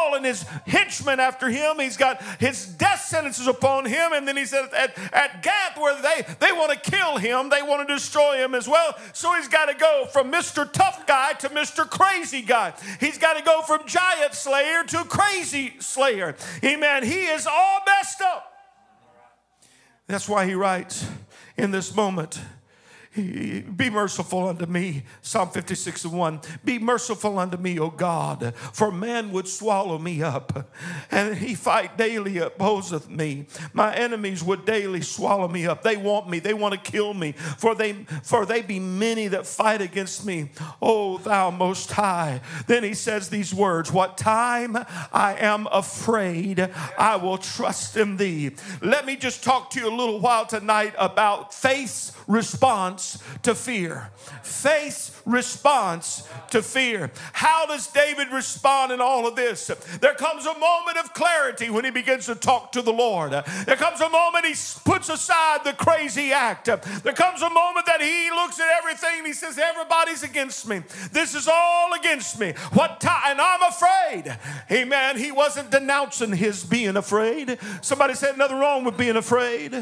Saul 0.09 0.15
and 0.15 0.25
his 0.25 0.43
henchmen 0.65 1.19
after 1.19 1.49
him. 1.49 1.79
He's 1.79 1.97
got 1.97 2.21
his 2.39 2.65
death 2.65 3.01
sentences 3.01 3.47
upon 3.47 3.85
him. 3.85 4.13
And 4.13 4.27
then 4.27 4.37
he 4.37 4.45
said 4.45 4.69
at, 4.73 4.97
at 5.13 5.43
Gath, 5.43 5.77
where 5.77 5.99
they, 6.01 6.25
they 6.39 6.51
want 6.51 6.71
to 6.71 6.91
kill 6.91 7.17
him, 7.17 7.49
they 7.49 7.61
want 7.61 7.87
to 7.87 7.93
destroy 7.93 8.37
him 8.37 8.55
as 8.55 8.67
well. 8.67 8.95
So 9.13 9.33
he's 9.35 9.47
got 9.47 9.65
to 9.65 9.75
go 9.75 10.05
from 10.11 10.31
Mr. 10.31 10.71
Tough 10.71 11.05
Guy 11.07 11.33
to 11.33 11.49
Mr. 11.49 11.89
Crazy 11.89 12.41
Guy. 12.41 12.73
He's 12.99 13.17
got 13.17 13.37
to 13.37 13.43
go 13.43 13.61
from 13.61 13.85
giant 13.85 14.33
slayer 14.33 14.83
to 14.85 15.03
crazy 15.05 15.73
slayer. 15.79 16.35
Amen. 16.63 17.03
He 17.03 17.25
is 17.25 17.47
all 17.47 17.79
messed 17.85 18.21
up. 18.21 18.45
That's 20.07 20.27
why 20.27 20.45
he 20.45 20.55
writes 20.55 21.07
in 21.57 21.71
this 21.71 21.95
moment 21.95 22.41
be 23.21 23.89
merciful 23.89 24.47
unto 24.47 24.65
me. 24.65 25.03
Psalm 25.21 25.49
56 25.49 26.05
and 26.05 26.13
1. 26.13 26.41
Be 26.63 26.79
merciful 26.79 27.37
unto 27.39 27.57
me, 27.57 27.79
O 27.79 27.89
God, 27.89 28.53
for 28.55 28.91
man 28.91 29.31
would 29.31 29.47
swallow 29.47 29.97
me 29.97 30.21
up. 30.21 30.69
And 31.11 31.37
he 31.37 31.55
fight 31.55 31.97
daily 31.97 32.37
opposeth 32.37 33.09
me. 33.09 33.47
My 33.73 33.93
enemies 33.95 34.43
would 34.43 34.65
daily 34.65 35.01
swallow 35.01 35.47
me 35.47 35.65
up. 35.65 35.83
They 35.83 35.97
want 35.97 36.29
me, 36.29 36.39
they 36.39 36.53
want 36.53 36.73
to 36.73 36.91
kill 36.91 37.13
me, 37.13 37.33
for 37.33 37.75
they 37.75 37.93
for 38.23 38.45
they 38.45 38.61
be 38.61 38.79
many 38.79 39.27
that 39.27 39.45
fight 39.45 39.81
against 39.81 40.25
me. 40.25 40.51
O 40.81 41.17
thou 41.17 41.51
most 41.51 41.91
high. 41.91 42.41
Then 42.67 42.83
he 42.83 42.93
says 42.93 43.29
these 43.29 43.53
words: 43.53 43.91
What 43.91 44.17
time 44.17 44.77
I 45.11 45.35
am 45.39 45.67
afraid, 45.71 46.69
I 46.97 47.15
will 47.15 47.37
trust 47.37 47.97
in 47.97 48.17
thee. 48.17 48.51
Let 48.81 49.05
me 49.05 49.15
just 49.15 49.43
talk 49.43 49.69
to 49.71 49.79
you 49.79 49.89
a 49.89 49.95
little 49.95 50.19
while 50.19 50.45
tonight 50.45 50.93
about 50.97 51.53
faith's 51.53 52.13
response 52.27 53.08
to 53.43 53.55
fear. 53.55 54.11
Faith's 54.43 55.19
response 55.25 56.27
to 56.51 56.61
fear. 56.61 57.11
How 57.33 57.65
does 57.65 57.87
David 57.87 58.29
respond 58.31 58.91
in 58.91 59.01
all 59.01 59.27
of 59.27 59.35
this? 59.35 59.67
There 60.01 60.13
comes 60.13 60.45
a 60.45 60.57
moment 60.57 60.97
of 60.97 61.13
clarity 61.13 61.69
when 61.69 61.85
he 61.85 61.91
begins 61.91 62.25
to 62.27 62.35
talk 62.35 62.71
to 62.73 62.81
the 62.81 62.93
Lord. 62.93 63.31
There 63.31 63.75
comes 63.75 64.01
a 64.01 64.09
moment 64.09 64.45
he 64.45 64.55
puts 64.83 65.09
aside 65.09 65.63
the 65.63 65.73
crazy 65.73 66.31
act. 66.31 66.65
There 66.65 67.13
comes 67.13 67.41
a 67.41 67.49
moment 67.49 67.85
that 67.85 68.01
he 68.01 68.29
looks 68.31 68.59
at 68.59 68.67
everything 68.79 69.19
and 69.19 69.27
he 69.27 69.33
says, 69.33 69.57
Everybody's 69.57 70.23
against 70.23 70.67
me. 70.67 70.81
This 71.11 71.35
is 71.35 71.47
all 71.47 71.93
against 71.93 72.39
me. 72.39 72.53
What 72.73 72.99
time? 72.99 73.21
And 73.27 73.41
I'm 73.41 73.61
afraid. 73.63 74.37
Amen. 74.71 75.17
He 75.17 75.31
wasn't 75.31 75.71
denouncing 75.71 76.33
his 76.33 76.63
being 76.63 76.97
afraid. 76.97 77.57
Somebody 77.81 78.13
said, 78.13 78.37
Nothing 78.37 78.59
wrong 78.59 78.83
with 78.83 78.97
being 78.97 79.15
afraid. 79.15 79.73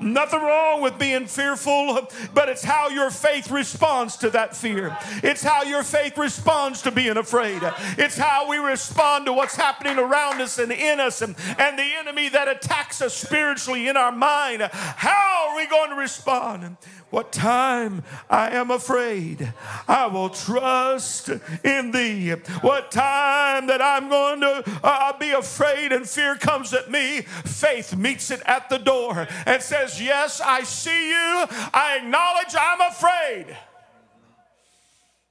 Nothing 0.00 0.40
wrong 0.40 0.80
with 0.80 0.98
being 0.98 1.26
fearful, 1.26 2.08
but 2.34 2.47
it's 2.48 2.64
how 2.64 2.88
your 2.88 3.10
faith 3.10 3.50
responds 3.50 4.16
to 4.18 4.30
that 4.30 4.56
fear. 4.56 4.96
It's 5.22 5.42
how 5.42 5.62
your 5.62 5.82
faith 5.82 6.18
responds 6.18 6.82
to 6.82 6.90
being 6.90 7.16
afraid. 7.16 7.62
It's 7.96 8.16
how 8.16 8.48
we 8.48 8.58
respond 8.58 9.26
to 9.26 9.32
what's 9.32 9.56
happening 9.56 9.98
around 9.98 10.40
us 10.40 10.58
and 10.58 10.72
in 10.72 11.00
us 11.00 11.22
and, 11.22 11.36
and 11.58 11.78
the 11.78 11.94
enemy 11.98 12.28
that 12.30 12.48
attacks 12.48 13.00
us 13.00 13.14
spiritually 13.14 13.88
in 13.88 13.96
our 13.96 14.12
mind. 14.12 14.62
How 14.72 15.48
are 15.50 15.56
we 15.56 15.66
going 15.66 15.90
to 15.90 15.96
respond? 15.96 16.76
What 17.10 17.32
time 17.32 18.02
I 18.28 18.50
am 18.50 18.70
afraid, 18.70 19.54
I 19.86 20.06
will 20.08 20.28
trust 20.28 21.30
in 21.64 21.90
thee. 21.90 22.30
What 22.60 22.90
time 22.90 23.66
that 23.68 23.80
I'm 23.80 24.10
going 24.10 24.40
to 24.40 24.80
uh, 24.84 25.16
be 25.18 25.30
afraid 25.30 25.90
and 25.92 26.06
fear 26.06 26.36
comes 26.36 26.74
at 26.74 26.90
me, 26.90 27.22
faith 27.22 27.96
meets 27.96 28.30
it 28.30 28.42
at 28.44 28.68
the 28.68 28.78
door 28.78 29.26
and 29.46 29.62
says, 29.62 30.00
Yes, 30.02 30.42
I 30.44 30.64
see 30.64 31.08
you. 31.08 31.46
I 31.72 31.98
acknowledge 32.02 32.54
I'm 32.58 32.80
afraid. 32.82 33.56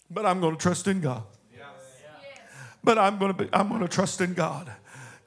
But 0.10 0.26
I'm 0.26 0.40
going 0.40 0.56
to 0.56 0.62
trust 0.62 0.88
in 0.88 1.02
God. 1.02 1.24
But 2.84 2.98
I'm 2.98 3.18
going 3.18 3.34
to 3.34 3.44
be, 3.44 3.50
I'm 3.52 3.68
going 3.68 3.82
to 3.82 3.88
trust 3.88 4.22
in 4.22 4.34
God. 4.34 4.72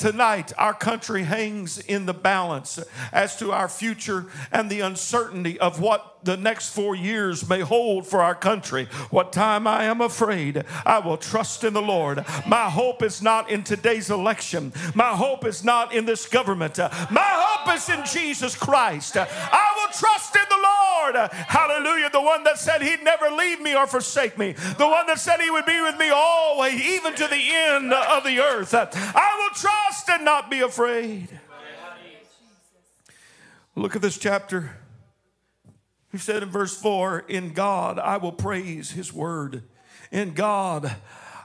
Tonight, 0.00 0.54
our 0.56 0.72
country 0.72 1.24
hangs 1.24 1.76
in 1.76 2.06
the 2.06 2.14
balance 2.14 2.82
as 3.12 3.36
to 3.36 3.52
our 3.52 3.68
future 3.68 4.24
and 4.50 4.70
the 4.70 4.80
uncertainty 4.80 5.60
of 5.60 5.78
what 5.78 6.20
the 6.24 6.38
next 6.38 6.70
four 6.70 6.94
years 6.94 7.46
may 7.46 7.60
hold 7.60 8.06
for 8.06 8.22
our 8.22 8.34
country. 8.34 8.86
What 9.10 9.30
time 9.30 9.66
I 9.66 9.84
am 9.84 10.00
afraid, 10.00 10.64
I 10.86 11.00
will 11.00 11.18
trust 11.18 11.64
in 11.64 11.74
the 11.74 11.82
Lord. 11.82 12.24
My 12.46 12.70
hope 12.70 13.02
is 13.02 13.20
not 13.20 13.50
in 13.50 13.62
today's 13.62 14.08
election, 14.08 14.72
my 14.94 15.10
hope 15.10 15.44
is 15.44 15.62
not 15.62 15.94
in 15.94 16.06
this 16.06 16.26
government. 16.26 16.78
My 16.78 17.20
hope 17.20 17.76
is 17.76 17.90
in 17.90 18.02
Jesus 18.06 18.56
Christ. 18.56 19.18
I 19.18 19.72
will 19.76 19.92
trust 19.92 20.34
in 20.34 20.46
the 20.48 20.56
Lord. 20.56 20.69
Hallelujah. 21.48 22.10
The 22.10 22.20
one 22.20 22.44
that 22.44 22.58
said 22.58 22.82
he'd 22.82 23.02
never 23.02 23.30
leave 23.30 23.60
me 23.60 23.74
or 23.74 23.86
forsake 23.86 24.38
me, 24.38 24.52
the 24.52 24.86
one 24.86 25.06
that 25.06 25.18
said 25.18 25.40
he 25.40 25.50
would 25.50 25.66
be 25.66 25.80
with 25.80 25.98
me 25.98 26.10
always, 26.10 26.80
even 26.80 27.14
to 27.14 27.26
the 27.26 27.50
end 27.52 27.92
of 27.92 28.24
the 28.24 28.40
earth. 28.40 28.74
I 28.74 29.36
will 29.38 29.54
trust 29.54 30.08
and 30.08 30.24
not 30.24 30.50
be 30.50 30.60
afraid. 30.60 31.28
Look 33.74 33.96
at 33.96 34.02
this 34.02 34.18
chapter. 34.18 34.76
He 36.12 36.18
said 36.18 36.42
in 36.42 36.50
verse 36.50 36.76
4 36.76 37.20
In 37.28 37.52
God 37.52 37.98
I 37.98 38.16
will 38.16 38.32
praise 38.32 38.92
his 38.92 39.12
word. 39.12 39.62
In 40.10 40.34
God 40.34 40.96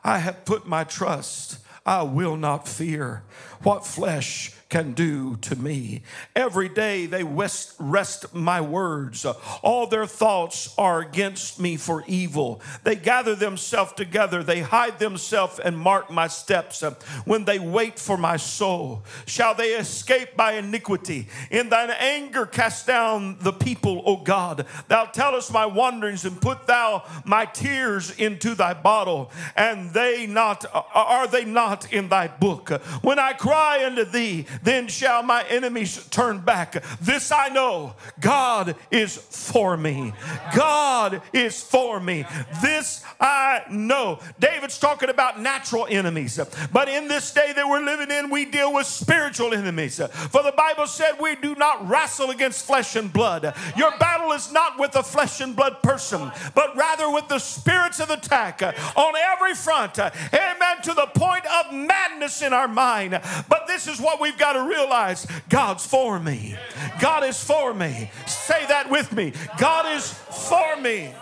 I 0.04 0.20
have 0.20 0.46
put 0.46 0.68
my 0.68 0.84
trust. 0.84 1.60
I 1.86 2.02
will 2.02 2.36
not 2.36 2.68
fear 2.68 3.24
what 3.62 3.86
flesh 3.86 4.54
can 4.76 4.92
do 4.92 5.38
to 5.38 5.56
me. 5.56 6.02
Every 6.36 6.68
day 6.68 7.06
they 7.06 7.24
wrest 7.24 8.36
my 8.36 8.60
words. 8.60 9.26
All 9.64 9.88
their 9.88 10.06
thoughts 10.06 10.76
are 10.78 11.00
against 11.00 11.62
me 11.62 11.78
for 11.78 12.04
evil. 12.08 12.60
They 12.84 12.98
gather 12.98 13.36
themselves 13.36 13.94
together. 13.94 14.44
They 14.44 14.60
hide 14.60 15.00
themselves 15.00 15.60
and 15.60 15.78
mark 15.78 16.12
my 16.12 16.28
steps. 16.28 16.82
When 17.24 17.46
they 17.46 17.58
wait 17.58 17.98
for 17.98 18.18
my 18.18 18.36
soul, 18.36 19.06
shall 19.26 19.56
they 19.56 19.76
escape 19.76 20.36
by 20.36 20.56
iniquity? 20.56 21.30
In 21.50 21.70
thine 21.70 21.92
anger 21.92 22.46
cast 22.46 22.86
down 22.86 23.38
the 23.40 23.54
people, 23.54 24.04
O 24.06 24.18
God. 24.18 24.66
Thou 24.90 25.06
tellest 25.06 25.54
my 25.54 25.66
wanderings 25.66 26.26
and 26.26 26.42
put 26.42 26.68
thou 26.68 27.06
my 27.24 27.46
tears 27.46 28.12
into 28.18 28.56
thy 28.56 28.74
bottle. 28.74 29.32
And 29.56 29.92
they 29.92 30.28
not 30.28 30.66
are 30.94 31.28
they 31.28 31.46
not 31.46 31.94
in 31.94 32.10
thy 32.10 32.28
book? 32.28 32.72
When 33.04 33.20
I 33.20 33.32
cry 33.32 33.86
unto 33.86 34.04
thee, 34.04 34.46
then 34.66 34.88
shall 34.88 35.24
my 35.24 35.44
enemies 35.44 36.06
turn 36.10 36.40
back. 36.40 36.84
This 37.00 37.32
I 37.32 37.50
know 37.50 37.96
God 38.20 38.76
is 38.92 39.16
for 39.16 39.78
me. 39.78 40.14
God 40.56 41.22
is 41.32 41.62
for 41.62 42.00
me. 42.00 42.26
This 42.62 43.04
I 43.20 43.62
know. 43.70 44.20
David's 44.40 44.78
talking 44.78 45.10
about 45.10 45.40
natural 45.40 45.88
enemies, 45.90 46.40
but 46.74 46.90
in 46.90 47.08
this 47.08 47.32
day 47.32 47.54
that 47.56 47.68
we're 47.68 47.86
living 47.86 48.12
in, 48.12 48.30
we 48.30 48.46
deal 48.46 48.74
with 48.74 48.88
spiritual 48.88 49.54
enemies. 49.54 49.98
For 49.98 50.44
the 50.44 50.54
Bible 50.58 50.88
said 50.88 51.14
we 51.20 51.36
do 51.36 51.56
not 51.56 51.88
wrestle 51.88 52.32
against 52.32 52.66
flesh 52.66 52.96
and 52.96 53.14
blood. 53.14 53.56
Your 53.78 53.92
battle 54.00 54.32
is 54.32 54.52
not 54.52 54.80
with 54.80 54.96
a 54.96 55.04
flesh 55.04 55.42
and 55.42 55.56
blood 55.56 55.84
person, 55.84 56.32
but 56.56 56.76
rather 56.76 57.10
with 57.12 57.28
the 57.28 57.40
spirits 57.40 58.00
of 58.00 58.10
attack 58.10 58.62
on 58.64 59.14
every 59.16 59.54
front. 59.54 60.00
Amen. 60.00 60.82
To 60.84 60.94
the 60.94 61.08
point 61.14 61.46
of 61.46 61.74
madness 61.74 62.42
in 62.42 62.52
our 62.52 62.68
mind. 62.68 63.20
But 63.48 63.68
this 63.68 63.88
is 63.88 64.02
what 64.02 64.20
we've 64.20 64.38
got 64.38 64.45
to 64.54 64.64
realize 64.64 65.28
God's 65.50 65.86
for 65.86 66.20
me. 66.20 66.56
God 67.00 67.24
is 67.24 67.42
for 67.44 67.74
me. 67.74 68.12
Say 68.26 68.66
that 68.68 68.90
with 68.90 69.12
me. 69.14 69.34
God 69.58 69.96
is 69.96 70.12
for 70.14 70.76
me. 70.78 71.14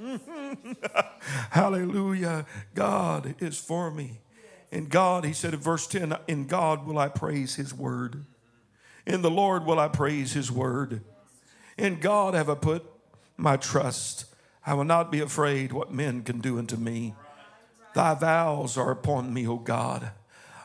Hallelujah. 1.50 2.46
God 2.74 3.34
is 3.40 3.58
for 3.58 3.90
me. 3.90 4.20
In 4.70 4.86
God, 4.86 5.24
he 5.24 5.32
said 5.32 5.54
in 5.54 5.60
verse 5.60 5.86
10, 5.86 6.16
in 6.28 6.46
God 6.46 6.86
will 6.86 6.98
I 6.98 7.08
praise 7.08 7.56
his 7.56 7.74
word. 7.74 8.24
In 9.06 9.22
the 9.22 9.30
Lord 9.30 9.64
will 9.64 9.78
I 9.78 9.88
praise 9.88 10.32
his 10.32 10.50
word. 10.50 11.02
In 11.76 12.00
God 12.00 12.34
have 12.34 12.48
I 12.48 12.54
put 12.54 12.84
my 13.36 13.56
trust. 13.56 14.26
I 14.64 14.74
will 14.74 14.84
not 14.84 15.10
be 15.12 15.20
afraid 15.20 15.72
what 15.72 15.92
men 15.92 16.22
can 16.22 16.40
do 16.40 16.58
unto 16.58 16.76
me. 16.76 17.14
Thy 17.94 18.14
vows 18.14 18.76
are 18.78 18.90
upon 18.90 19.34
me, 19.34 19.46
O 19.46 19.56
God. 19.56 20.12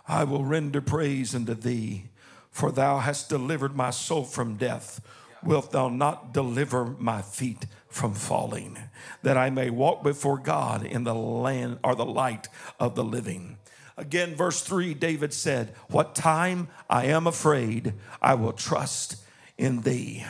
I 0.07 0.23
will 0.23 0.43
render 0.43 0.81
praise 0.81 1.35
unto 1.35 1.53
thee, 1.53 2.05
for 2.49 2.71
thou 2.71 2.99
hast 2.99 3.29
delivered 3.29 3.75
my 3.75 3.89
soul 3.89 4.23
from 4.23 4.55
death. 4.55 5.01
Wilt 5.43 5.71
thou 5.71 5.89
not 5.89 6.33
deliver 6.33 6.85
my 6.85 7.21
feet 7.21 7.65
from 7.87 8.13
falling, 8.13 8.77
that 9.21 9.37
I 9.37 9.49
may 9.49 9.69
walk 9.69 10.03
before 10.03 10.37
God 10.37 10.85
in 10.85 11.03
the 11.03 11.13
land 11.13 11.79
or 11.83 11.95
the 11.95 12.05
light 12.05 12.47
of 12.79 12.95
the 12.95 13.03
living? 13.03 13.57
Again, 13.97 14.35
verse 14.35 14.61
3, 14.61 14.93
David 14.93 15.33
said, 15.33 15.73
What 15.89 16.15
time 16.15 16.67
I 16.89 17.05
am 17.05 17.27
afraid, 17.27 17.93
I 18.21 18.35
will 18.35 18.53
trust 18.53 19.17
in 19.57 19.81
thee. 19.81 20.23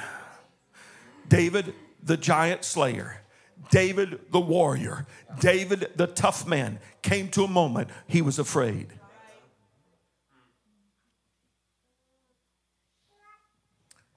David, 1.27 1.73
the 2.01 2.17
giant 2.17 2.63
slayer, 2.63 3.21
David 3.69 4.19
the 4.31 4.39
warrior, 4.39 5.05
David 5.39 5.91
the 5.95 6.07
tough 6.07 6.47
man, 6.47 6.79
came 7.01 7.27
to 7.29 7.43
a 7.43 7.49
moment 7.49 7.89
he 8.07 8.21
was 8.21 8.39
afraid. 8.39 8.87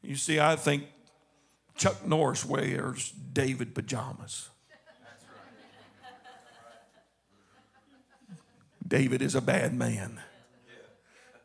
You 0.02 0.16
see, 0.16 0.40
I 0.40 0.56
think 0.56 0.84
Chuck 1.76 2.06
Norris 2.06 2.44
wears 2.44 3.10
David 3.10 3.74
pajamas. 3.74 4.48
David 8.86 9.22
is 9.22 9.34
a 9.34 9.40
bad 9.40 9.72
man. 9.72 10.20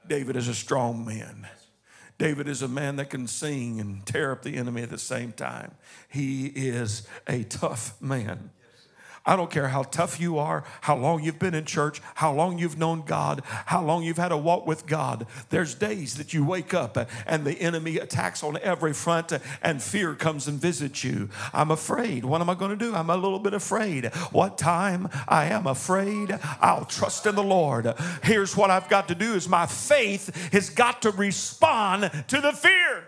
David 0.07 0.35
is 0.35 0.47
a 0.47 0.53
strong 0.53 1.05
man. 1.05 1.47
David 2.17 2.47
is 2.47 2.61
a 2.61 2.67
man 2.67 2.95
that 2.95 3.09
can 3.09 3.27
sing 3.27 3.79
and 3.79 4.05
tear 4.05 4.31
up 4.31 4.41
the 4.41 4.55
enemy 4.55 4.81
at 4.81 4.89
the 4.89 4.97
same 4.97 5.31
time. 5.31 5.75
He 6.07 6.47
is 6.47 7.07
a 7.27 7.43
tough 7.43 8.01
man. 8.01 8.51
I 9.25 9.35
don't 9.35 9.49
care 9.49 9.69
how 9.69 9.83
tough 9.83 10.19
you 10.19 10.37
are, 10.37 10.63
how 10.81 10.95
long 10.95 11.23
you've 11.23 11.39
been 11.39 11.55
in 11.55 11.65
church, 11.65 12.01
how 12.15 12.31
long 12.31 12.59
you've 12.59 12.77
known 12.77 13.03
God, 13.03 13.41
how 13.65 13.83
long 13.83 14.03
you've 14.03 14.17
had 14.17 14.31
a 14.31 14.37
walk 14.37 14.67
with 14.67 14.85
God. 14.85 15.25
There's 15.49 15.73
days 15.73 16.15
that 16.15 16.33
you 16.33 16.45
wake 16.45 16.73
up 16.73 16.97
and 17.25 17.43
the 17.43 17.59
enemy 17.59 17.97
attacks 17.97 18.43
on 18.43 18.57
every 18.61 18.93
front 18.93 19.33
and 19.63 19.81
fear 19.81 20.13
comes 20.13 20.47
and 20.47 20.59
visits 20.59 21.03
you. 21.03 21.29
I'm 21.53 21.71
afraid. 21.71 22.23
What 22.25 22.41
am 22.41 22.49
I 22.49 22.55
going 22.55 22.71
to 22.71 22.77
do? 22.77 22.93
I'm 22.93 23.09
a 23.09 23.17
little 23.17 23.39
bit 23.39 23.53
afraid. 23.53 24.05
What 24.31 24.57
time 24.57 25.09
I 25.27 25.45
am 25.45 25.65
afraid, 25.67 26.37
I'll 26.61 26.85
trust 26.85 27.25
in 27.25 27.35
the 27.35 27.43
Lord. 27.43 27.93
Here's 28.23 28.55
what 28.55 28.69
I've 28.69 28.89
got 28.89 29.07
to 29.07 29.15
do 29.15 29.33
is 29.33 29.49
my 29.49 29.65
faith 29.65 30.51
has 30.51 30.69
got 30.69 31.01
to 31.01 31.11
respond 31.11 32.11
to 32.27 32.41
the 32.41 32.51
fear. 32.51 33.05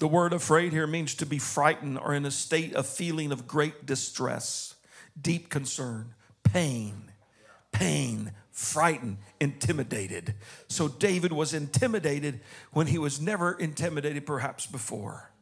The 0.00 0.08
word 0.08 0.32
afraid 0.32 0.72
here 0.72 0.86
means 0.86 1.14
to 1.16 1.26
be 1.26 1.38
frightened 1.38 1.98
or 1.98 2.14
in 2.14 2.24
a 2.24 2.30
state 2.30 2.74
of 2.74 2.86
feeling 2.86 3.32
of 3.32 3.46
great 3.46 3.84
distress, 3.84 4.74
deep 5.20 5.50
concern, 5.50 6.14
pain, 6.42 7.12
pain, 7.70 8.32
frightened, 8.50 9.18
intimidated. 9.40 10.36
So 10.68 10.88
David 10.88 11.32
was 11.32 11.52
intimidated 11.52 12.40
when 12.72 12.86
he 12.86 12.96
was 12.96 13.20
never 13.20 13.52
intimidated 13.52 14.24
perhaps 14.24 14.64
before. 14.64 15.32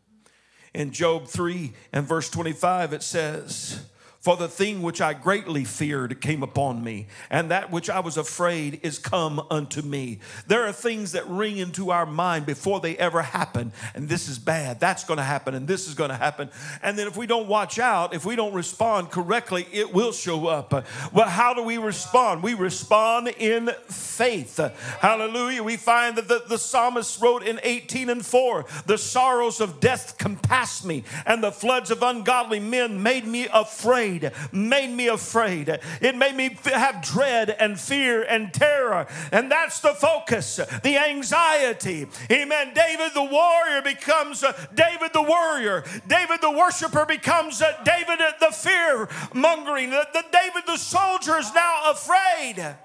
In 0.74 0.90
Job 0.90 1.28
3 1.28 1.72
and 1.92 2.04
verse 2.04 2.28
25, 2.28 2.92
it 2.92 3.04
says, 3.04 3.86
for 4.28 4.37
the 4.37 4.47
thing 4.47 4.82
which 4.82 5.00
I 5.00 5.14
greatly 5.14 5.64
feared 5.64 6.20
came 6.20 6.42
upon 6.42 6.85
me, 6.85 7.06
and 7.30 7.50
that 7.50 7.70
which 7.70 7.88
I 7.88 8.00
was 8.00 8.18
afraid 8.18 8.78
is 8.82 8.99
come 8.99 9.40
unto 9.50 9.80
me. 9.80 10.18
There 10.47 10.66
are 10.66 10.73
things 10.73 11.12
that 11.12 11.26
ring 11.26 11.56
into 11.56 11.92
our 11.92 12.04
mind 12.04 12.44
before 12.44 12.78
they 12.80 12.94
ever 12.99 13.23
happen, 13.23 13.73
and 13.94 14.06
this 14.06 14.28
is 14.28 14.38
bad, 14.38 14.80
that's 14.80 15.04
going 15.04 15.16
to 15.16 15.23
happen, 15.23 15.54
and 15.54 15.66
this 15.66 15.88
is 15.88 15.94
going 15.94 16.11
to 16.11 16.16
happen. 16.16 16.50
And 16.82 16.99
then 16.99 17.06
if 17.06 17.16
we 17.16 17.26
don't 17.26 17.49
watch 17.49 17.78
out, 17.78 18.12
if 18.12 18.26
we 18.26 18.37
don't 18.37 18.52
respond 18.52 19.11
correctly, 19.11 19.66
it 19.73 19.94
will 19.94 20.12
show 20.12 20.47
up. 20.47 20.75
Well, 21.11 21.28
how 21.30 21.54
do 21.54 21.62
we 21.62 21.78
respond? 21.78 22.42
We 22.42 22.52
respond 22.52 23.28
in 23.28 23.70
faith. 23.87 24.61
Hallelujah. 25.00 25.62
We 25.62 25.78
find 25.78 26.16
that 26.16 26.28
the, 26.28 26.44
the 26.47 26.58
psalmist 26.58 27.23
wrote 27.23 27.44
in 27.44 27.61
18 27.62 28.11
and 28.11 28.26
4 28.26 28.66
the 28.85 28.99
sorrows 28.99 29.62
of 29.62 29.80
death 29.80 30.18
compassed 30.18 30.85
me, 30.85 31.04
and 31.25 31.42
the 31.42 31.50
floods 31.50 31.90
of 31.90 32.02
ungodly 32.02 32.61
men 32.61 33.02
made 33.02 33.26
me 33.26 33.49
afraid 33.50 34.17
afraid, 34.25 34.52
made 34.52 34.90
me 34.90 35.08
afraid. 35.08 35.68
It 36.00 36.16
made 36.16 36.34
me 36.34 36.56
have 36.64 37.02
dread 37.02 37.50
and 37.50 37.78
fear 37.78 38.22
and 38.22 38.52
terror. 38.52 39.06
And 39.32 39.50
that's 39.50 39.80
the 39.80 39.94
focus, 39.94 40.56
the 40.82 40.98
anxiety. 40.98 42.06
Amen. 42.30 42.72
David 42.75 43.12
the 43.14 43.25
warrior 43.25 43.82
becomes 43.82 44.44
David 44.75 45.12
the 45.12 45.22
warrior. 45.22 45.84
David 46.06 46.40
the 46.40 46.50
worshiper 46.50 47.04
becomes 47.06 47.62
David 47.84 48.18
the 48.40 48.52
fear 48.52 49.08
mongering. 49.34 49.90
The, 49.90 50.06
the 50.12 50.25
David 50.32 50.64
the 50.66 50.76
soldier 50.76 51.38
is 51.38 51.52
now 51.54 51.90
afraid. 51.90 52.76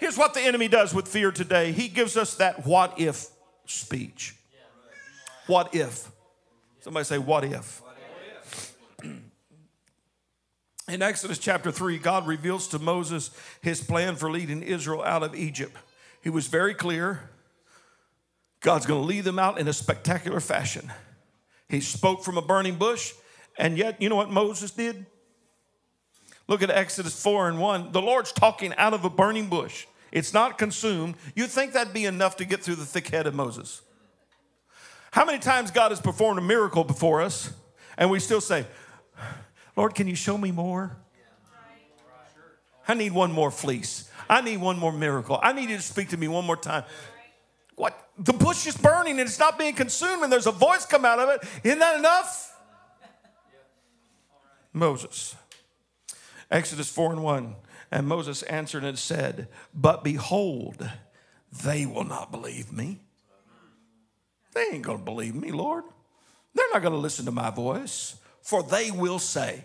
Here's 0.00 0.16
what 0.16 0.34
the 0.34 0.40
enemy 0.40 0.68
does 0.68 0.94
with 0.94 1.08
fear 1.08 1.32
today 1.32 1.72
he 1.72 1.88
gives 1.88 2.16
us 2.16 2.34
that 2.36 2.64
what 2.64 2.98
if 2.98 3.26
speech. 3.66 4.36
What 5.46 5.74
if? 5.74 6.10
Somebody 6.80 7.04
say, 7.04 7.18
What 7.18 7.44
if? 7.44 7.82
In 10.88 11.02
Exodus 11.02 11.38
chapter 11.38 11.70
3, 11.70 11.98
God 11.98 12.26
reveals 12.26 12.66
to 12.68 12.78
Moses 12.78 13.30
his 13.60 13.82
plan 13.82 14.16
for 14.16 14.30
leading 14.30 14.62
Israel 14.62 15.02
out 15.02 15.22
of 15.22 15.34
Egypt. 15.34 15.76
He 16.22 16.30
was 16.30 16.46
very 16.46 16.72
clear. 16.72 17.28
God's 18.60 18.86
going 18.86 19.02
to 19.02 19.06
lead 19.06 19.24
them 19.24 19.38
out 19.38 19.58
in 19.60 19.68
a 19.68 19.72
spectacular 19.74 20.40
fashion. 20.40 20.90
He 21.68 21.82
spoke 21.82 22.24
from 22.24 22.38
a 22.38 22.42
burning 22.42 22.76
bush, 22.76 23.12
and 23.58 23.76
yet, 23.76 24.00
you 24.00 24.08
know 24.08 24.16
what 24.16 24.30
Moses 24.30 24.70
did? 24.70 25.04
Look 26.46 26.62
at 26.62 26.70
Exodus 26.70 27.22
4 27.22 27.50
and 27.50 27.60
1. 27.60 27.92
The 27.92 28.00
Lord's 28.00 28.32
talking 28.32 28.74
out 28.76 28.94
of 28.94 29.04
a 29.04 29.10
burning 29.10 29.48
bush. 29.48 29.86
It's 30.10 30.32
not 30.32 30.56
consumed. 30.56 31.16
You'd 31.34 31.50
think 31.50 31.74
that'd 31.74 31.92
be 31.92 32.06
enough 32.06 32.36
to 32.36 32.46
get 32.46 32.62
through 32.62 32.76
the 32.76 32.86
thick 32.86 33.08
head 33.08 33.26
of 33.26 33.34
Moses. 33.34 33.82
How 35.10 35.26
many 35.26 35.38
times 35.38 35.70
God 35.70 35.90
has 35.90 36.00
performed 36.00 36.38
a 36.38 36.42
miracle 36.42 36.82
before 36.82 37.20
us, 37.20 37.52
and 37.98 38.10
we 38.10 38.20
still 38.20 38.40
say, 38.40 38.64
Lord, 39.78 39.94
can 39.94 40.08
you 40.08 40.16
show 40.16 40.36
me 40.36 40.50
more? 40.50 40.96
I 42.88 42.94
need 42.94 43.12
one 43.12 43.30
more 43.30 43.52
fleece. 43.52 44.10
I 44.28 44.40
need 44.40 44.56
one 44.56 44.76
more 44.76 44.92
miracle. 44.92 45.38
I 45.40 45.52
need 45.52 45.70
you 45.70 45.76
to 45.76 45.82
speak 45.82 46.08
to 46.08 46.16
me 46.16 46.26
one 46.26 46.44
more 46.44 46.56
time. 46.56 46.82
What? 47.76 47.96
The 48.18 48.32
bush 48.32 48.66
is 48.66 48.76
burning 48.76 49.20
and 49.20 49.28
it's 49.28 49.38
not 49.38 49.56
being 49.56 49.74
consumed, 49.74 50.24
and 50.24 50.32
there's 50.32 50.48
a 50.48 50.52
voice 50.52 50.84
come 50.84 51.04
out 51.04 51.20
of 51.20 51.28
it. 51.28 51.48
Isn't 51.62 51.78
that 51.78 51.96
enough? 51.96 52.56
Moses. 54.72 55.36
Exodus 56.50 56.90
4 56.90 57.12
and 57.12 57.22
1. 57.22 57.54
And 57.92 58.08
Moses 58.08 58.42
answered 58.42 58.82
and 58.82 58.98
said, 58.98 59.46
But 59.72 60.02
behold, 60.02 60.90
they 61.52 61.86
will 61.86 62.02
not 62.02 62.32
believe 62.32 62.72
me. 62.72 62.98
They 64.54 64.64
ain't 64.72 64.82
gonna 64.82 64.98
believe 64.98 65.36
me, 65.36 65.52
Lord. 65.52 65.84
They're 66.52 66.66
not 66.72 66.82
gonna 66.82 66.96
listen 66.96 67.26
to 67.26 67.30
my 67.30 67.50
voice 67.50 68.16
for 68.48 68.62
they 68.62 68.90
will 68.90 69.18
say. 69.18 69.62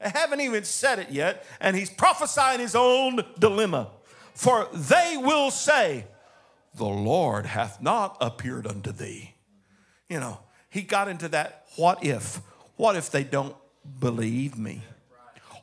I 0.00 0.08
haven't 0.08 0.40
even 0.40 0.64
said 0.64 0.98
it 0.98 1.10
yet, 1.10 1.44
and 1.60 1.76
he's 1.76 1.90
prophesying 1.90 2.58
his 2.58 2.74
own 2.74 3.20
dilemma. 3.38 3.90
For 4.32 4.66
they 4.72 5.18
will 5.18 5.50
say, 5.50 6.06
The 6.74 6.86
Lord 6.86 7.44
hath 7.44 7.82
not 7.82 8.16
appeared 8.18 8.66
unto 8.66 8.92
thee. 8.92 9.34
You 10.08 10.20
know, 10.20 10.38
he 10.70 10.80
got 10.80 11.08
into 11.08 11.28
that 11.28 11.66
what 11.76 12.02
if? 12.02 12.40
What 12.76 12.96
if 12.96 13.10
they 13.10 13.24
don't 13.24 13.54
believe 14.00 14.56
me? 14.56 14.80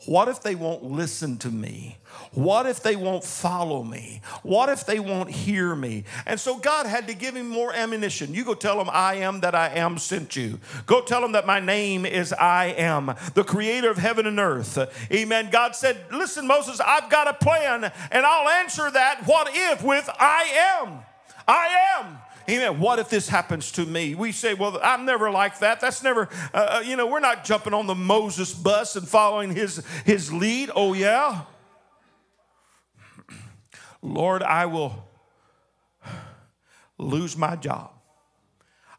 What 0.05 0.27
if 0.27 0.41
they 0.41 0.55
won't 0.55 0.83
listen 0.83 1.37
to 1.39 1.49
me? 1.49 1.97
What 2.33 2.65
if 2.65 2.81
they 2.81 2.95
won't 2.95 3.23
follow 3.23 3.83
me? 3.83 4.21
What 4.41 4.69
if 4.69 4.85
they 4.85 4.99
won't 4.99 5.29
hear 5.29 5.75
me? 5.75 6.03
And 6.25 6.39
so 6.39 6.57
God 6.57 6.85
had 6.85 7.07
to 7.07 7.13
give 7.13 7.35
him 7.35 7.47
more 7.47 7.73
ammunition. 7.73 8.33
You 8.33 8.43
go 8.43 8.53
tell 8.53 8.77
them, 8.77 8.89
I 8.91 9.15
am 9.15 9.41
that 9.41 9.55
I 9.55 9.69
am 9.69 9.97
sent 9.97 10.35
you. 10.35 10.59
Go 10.85 11.01
tell 11.01 11.21
them 11.21 11.33
that 11.33 11.45
my 11.45 11.59
name 11.59 12.05
is 12.05 12.33
I 12.33 12.65
am, 12.77 13.15
the 13.33 13.43
creator 13.43 13.89
of 13.89 13.97
heaven 13.97 14.25
and 14.25 14.39
earth. 14.39 14.77
Amen. 15.11 15.49
God 15.51 15.75
said, 15.75 15.97
Listen, 16.11 16.47
Moses, 16.47 16.79
I've 16.79 17.09
got 17.09 17.27
a 17.27 17.33
plan, 17.33 17.91
and 18.11 18.25
I'll 18.25 18.49
answer 18.49 18.89
that 18.91 19.25
what 19.25 19.49
if 19.53 19.83
with 19.83 20.09
I 20.19 20.81
am. 20.83 20.99
I 21.47 21.97
am. 21.99 22.17
Amen. 22.49 22.79
What 22.79 22.99
if 22.99 23.09
this 23.09 23.29
happens 23.29 23.71
to 23.73 23.85
me? 23.85 24.15
We 24.15 24.31
say, 24.31 24.53
well, 24.53 24.79
I'm 24.83 25.05
never 25.05 25.31
like 25.31 25.59
that. 25.59 25.79
That's 25.79 26.03
never, 26.03 26.29
uh, 26.53 26.77
uh, 26.77 26.83
you 26.85 26.95
know, 26.95 27.07
we're 27.07 27.19
not 27.19 27.45
jumping 27.45 27.73
on 27.73 27.87
the 27.87 27.95
Moses 27.95 28.53
bus 28.53 28.95
and 28.95 29.07
following 29.07 29.55
his, 29.55 29.83
his 30.05 30.31
lead. 30.31 30.69
Oh, 30.75 30.93
yeah? 30.93 31.41
Lord, 34.01 34.43
I 34.43 34.65
will 34.65 35.07
lose 36.97 37.37
my 37.37 37.55
job. 37.55 37.91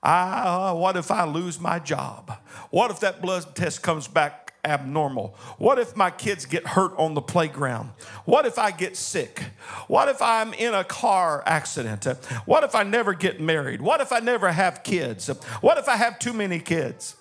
I, 0.03 0.71
uh, 0.71 0.75
what 0.75 0.97
if 0.97 1.11
I 1.11 1.25
lose 1.25 1.59
my 1.59 1.79
job? 1.79 2.37
What 2.71 2.91
if 2.91 3.01
that 3.01 3.23
blood 3.23 3.55
test 3.55 3.83
comes 3.83 4.07
back 4.07 4.44
abnormal? 4.65 5.37
What 5.59 5.79
if 5.79 5.97
my 5.97 6.11
kids 6.11 6.47
get 6.47 6.67
hurt 6.67 6.93
on 6.97 7.15
the 7.15 7.23
playground? 7.23 7.91
What 8.25 8.47
if 8.47 8.59
I 8.59 8.71
get 8.71 8.97
sick? 8.97 9.43
What 9.87 10.09
if 10.09 10.21
I'm 10.23 10.55
in 10.55 10.75
a 10.75 10.85
car 10.85 11.43
accident? 11.47 12.05
What 12.47 12.65
if 12.65 12.75
I 12.75 12.83
never 12.83 13.15
get 13.15 13.41
married? 13.41 13.81
What 13.81 14.01
if 14.01 14.13
I 14.13 14.21
never 14.21 14.51
have 14.53 14.83
kids? 14.83 15.29
What 15.61 15.79
if 15.79 15.89
I 15.89 15.97
have 15.97 16.19
too 16.19 16.33
many 16.33 16.59
kids? 16.59 17.17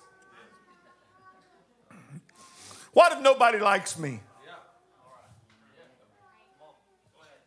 What 2.92 3.12
if 3.12 3.20
nobody 3.20 3.58
likes 3.58 3.98
me? 3.98 4.20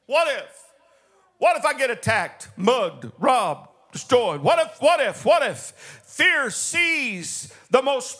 What 0.05 0.27
if? 0.37 0.63
What 1.37 1.57
if 1.57 1.65
I 1.65 1.73
get 1.73 1.91
attacked, 1.91 2.49
mugged, 2.57 3.11
robbed, 3.19 3.69
destroyed? 3.91 4.41
What 4.41 4.59
if, 4.59 4.81
what 4.81 4.99
if, 4.99 5.23
what 5.23 5.43
if? 5.43 5.73
Fear 6.05 6.49
sees 6.49 7.53
the 7.69 7.81
most 7.81 8.17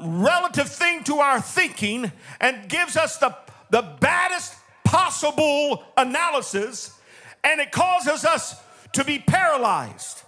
relative 0.00 0.68
thing 0.68 1.04
to 1.04 1.18
our 1.18 1.40
thinking 1.40 2.10
and 2.40 2.68
gives 2.68 2.96
us 2.96 3.18
the, 3.18 3.36
the 3.70 3.82
baddest 4.00 4.54
possible 4.84 5.84
analysis, 5.96 6.98
and 7.42 7.60
it 7.60 7.72
causes 7.72 8.24
us 8.24 8.56
to 8.92 9.04
be 9.04 9.18
paralyzed. 9.18 10.22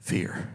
Fear. 0.00 0.54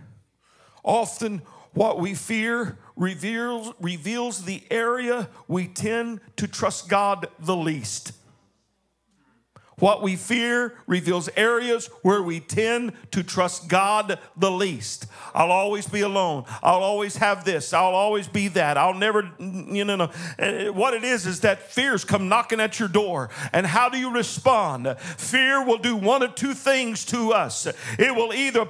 Often, 0.83 1.43
what 1.73 1.99
we 1.99 2.13
fear 2.13 2.77
reveals, 2.95 3.73
reveals 3.79 4.45
the 4.45 4.63
area 4.69 5.29
we 5.47 5.67
tend 5.67 6.21
to 6.37 6.47
trust 6.47 6.89
God 6.89 7.27
the 7.39 7.55
least. 7.55 8.13
What 9.83 10.01
we 10.01 10.15
fear 10.15 10.75
reveals 10.87 11.27
areas 11.35 11.87
where 12.03 12.23
we 12.23 12.39
tend 12.39 12.93
to 13.11 13.21
trust 13.21 13.67
God 13.67 14.17
the 14.37 14.49
least. 14.49 15.07
I'll 15.33 15.51
always 15.51 15.87
be 15.87 15.99
alone. 15.99 16.45
I'll 16.63 16.83
always 16.83 17.17
have 17.17 17.43
this. 17.43 17.73
I'll 17.73 17.93
always 17.93 18.29
be 18.29 18.47
that. 18.47 18.77
I'll 18.77 18.93
never, 18.93 19.29
you 19.39 19.83
know. 19.83 20.09
Eh, 20.39 20.45
eh, 20.45 20.69
what 20.69 20.93
it 20.93 21.03
is 21.03 21.25
is 21.25 21.41
that 21.41 21.69
fears 21.69 22.05
come 22.05 22.29
knocking 22.29 22.61
at 22.61 22.79
your 22.79 22.87
door. 22.87 23.29
And 23.51 23.65
how 23.65 23.89
do 23.89 23.97
you 23.97 24.09
respond? 24.13 24.87
Fear 24.97 25.65
will 25.65 25.79
do 25.79 25.97
one 25.97 26.23
of 26.23 26.33
two 26.35 26.53
things 26.53 27.03
to 27.07 27.33
us 27.33 27.67
it 27.99 28.15
will 28.15 28.33
either 28.33 28.63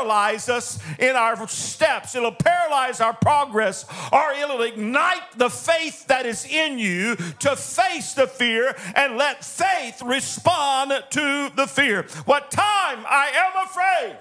paralyze 0.00 0.48
us 0.48 0.78
in 0.98 1.14
our 1.14 1.46
steps, 1.48 2.14
it'll 2.14 2.32
paralyze 2.32 3.00
our 3.00 3.12
progress, 3.12 3.84
or 4.12 4.32
it'll 4.32 4.62
ignite 4.62 5.36
the 5.36 5.50
faith 5.50 6.06
that 6.06 6.24
is 6.24 6.46
in 6.46 6.78
you 6.78 7.16
to 7.38 7.54
face 7.54 8.14
the 8.14 8.26
fear 8.26 8.74
and 8.96 9.16
let 9.18 9.44
faith 9.44 10.00
respond 10.02 10.92
to 11.10 11.50
the 11.54 11.66
fear. 11.66 12.04
What 12.24 12.50
time 12.50 13.04
I 13.08 13.30
am 13.34 13.66
afraid, 13.66 14.16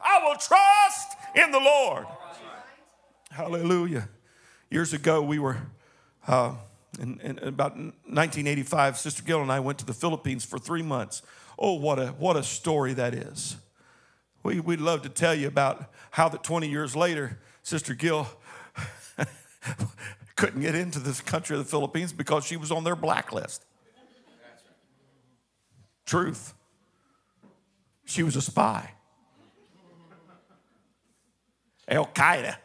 I 0.00 0.22
will 0.24 0.36
trust 0.36 1.16
in 1.34 1.50
the 1.50 1.58
Lord. 1.58 2.06
Hallelujah. 3.30 4.08
Years 4.70 4.92
ago, 4.92 5.22
we 5.22 5.38
were, 5.38 5.56
uh, 6.26 6.54
in, 7.00 7.18
in, 7.20 7.38
about 7.38 7.76
1985, 7.76 8.98
Sister 8.98 9.22
Gill 9.22 9.40
and 9.40 9.50
I 9.50 9.60
went 9.60 9.78
to 9.78 9.86
the 9.86 9.94
Philippines 9.94 10.44
for 10.44 10.58
three 10.58 10.82
months. 10.82 11.22
Oh, 11.58 11.74
what 11.74 11.98
a, 11.98 12.08
what 12.08 12.36
a 12.36 12.42
story 12.42 12.94
that 12.94 13.14
is. 13.14 13.56
We, 14.42 14.60
we'd 14.60 14.80
love 14.80 15.02
to 15.02 15.08
tell 15.08 15.34
you 15.34 15.48
about 15.48 15.92
how 16.12 16.28
that 16.28 16.44
20 16.44 16.68
years 16.68 16.94
later, 16.94 17.40
Sister 17.62 17.94
Gill 17.94 18.28
couldn't 20.36 20.60
get 20.60 20.74
into 20.74 21.00
this 21.00 21.20
country 21.20 21.56
of 21.56 21.64
the 21.64 21.68
Philippines 21.68 22.12
because 22.12 22.44
she 22.44 22.56
was 22.56 22.70
on 22.70 22.84
their 22.84 22.94
blacklist. 22.94 23.64
Truth. 26.06 26.54
She 28.04 28.22
was 28.22 28.36
a 28.36 28.40
spy. 28.40 28.92
Al 31.88 32.06
Qaeda. 32.06 32.56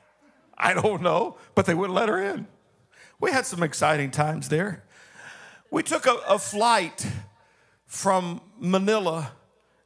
I 0.57 0.73
don't 0.73 1.01
know, 1.01 1.37
but 1.55 1.65
they 1.65 1.73
wouldn't 1.73 1.95
let 1.95 2.09
her 2.09 2.21
in. 2.21 2.47
We 3.19 3.31
had 3.31 3.45
some 3.45 3.63
exciting 3.63 4.11
times 4.11 4.49
there. 4.49 4.83
We 5.71 5.81
took 5.81 6.05
a, 6.05 6.15
a 6.27 6.37
flight 6.37 7.05
from 7.93 8.41
Manila 8.59 9.33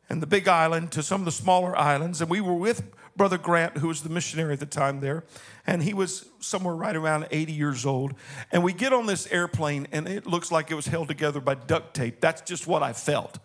and 0.10 0.22
the 0.22 0.26
big 0.26 0.48
island 0.48 0.93
to 0.93 1.04
some 1.04 1.20
of 1.20 1.26
the 1.26 1.32
smaller 1.32 1.78
islands, 1.78 2.22
and 2.22 2.30
we 2.30 2.39
were 2.39 2.54
with 2.54 2.89
Brother 3.17 3.38
Grant, 3.38 3.80
who 3.80 3.89
was 3.89 4.02
the 4.02 4.10
missionary 4.10 4.54
at 4.54 4.62
the 4.62 4.65
time 4.65 5.02
there, 5.02 5.26
and 5.67 5.84
he 5.84 5.93
was 5.93 6.30
somewhere 6.39 6.74
right 6.74 6.96
around 6.96 7.28
80 7.32 7.52
years 7.52 7.86
old. 7.86 8.13
And 8.50 8.63
we 8.63 8.72
get 8.72 8.93
on 8.93 9.08
this 9.08 9.28
airplane, 9.28 9.89
and 9.91 10.08
it 10.08 10.26
looks 10.26 10.54
like 10.54 10.72
it 10.72 10.76
was 10.76 10.88
held 10.88 11.10
together 11.10 11.41
by 11.41 11.56
duct 11.56 11.93
tape. 11.93 12.22
That's 12.22 12.41
just 12.43 12.65
what 12.65 12.82
I 12.82 12.93
felt. 12.93 13.39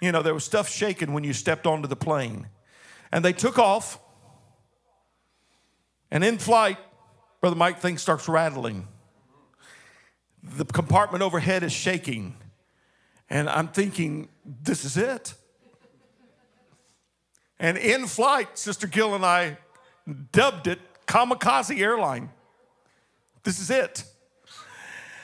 You 0.00 0.10
know, 0.10 0.20
there 0.20 0.34
was 0.34 0.42
stuff 0.42 0.68
shaking 0.68 1.12
when 1.12 1.22
you 1.22 1.32
stepped 1.32 1.64
onto 1.64 1.86
the 1.86 1.94
plane. 1.94 2.48
And 3.12 3.24
they 3.24 3.32
took 3.32 3.56
off, 3.56 4.00
and 6.10 6.24
in 6.24 6.38
flight, 6.38 6.78
Brother 7.40 7.56
Mike, 7.56 7.78
things 7.78 8.02
starts 8.02 8.28
rattling. 8.28 8.88
The 10.42 10.64
compartment 10.64 11.22
overhead 11.22 11.62
is 11.62 11.72
shaking. 11.72 12.34
And 13.30 13.48
I'm 13.48 13.68
thinking, 13.68 14.28
this 14.44 14.84
is 14.84 14.96
it. 14.96 15.34
And 17.58 17.78
in 17.78 18.06
flight, 18.06 18.58
Sister 18.58 18.86
Gill 18.86 19.14
and 19.14 19.24
I 19.24 19.58
dubbed 20.32 20.66
it 20.66 20.80
Kamikaze 21.06 21.78
Airline. 21.78 22.30
This 23.44 23.60
is 23.60 23.70
it. 23.70 24.04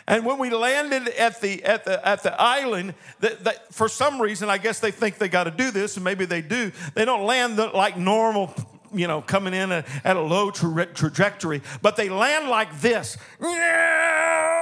And 0.09 0.25
when 0.25 0.39
we 0.39 0.51
landed 0.51 1.09
at 1.09 1.41
the, 1.41 1.65
at 1.65 1.85
the, 1.85 2.07
at 2.07 2.23
the 2.23 2.41
island, 2.41 2.95
that, 3.21 3.43
that 3.43 3.75
for 3.75 3.89
some 3.89 4.23
reason, 4.23 4.49
I 4.49 4.59
guess 4.59 4.79
they 4.79 4.93
think 4.93 5.19
they 5.19 5.29
got 5.29 5.45
to 5.45 5.51
do 5.51 5.73
this, 5.73 5.97
and 5.97 6.05
maybe 6.05 6.27
they 6.27 6.43
do. 6.43 6.71
They 6.95 7.05
don't 7.05 7.25
land 7.25 7.57
the, 7.57 7.67
like 7.69 7.97
normal 7.97 8.55
you 8.95 9.09
know, 9.09 9.21
coming 9.21 9.53
in 9.53 9.73
at, 9.73 9.87
at 10.05 10.17
a 10.17 10.21
low 10.21 10.51
tra- 10.51 10.87
trajectory, 10.87 11.63
but 11.83 11.97
they 11.97 12.09
land 12.09 12.49
like 12.49 12.81
this. 12.81 13.17
At 13.41 14.56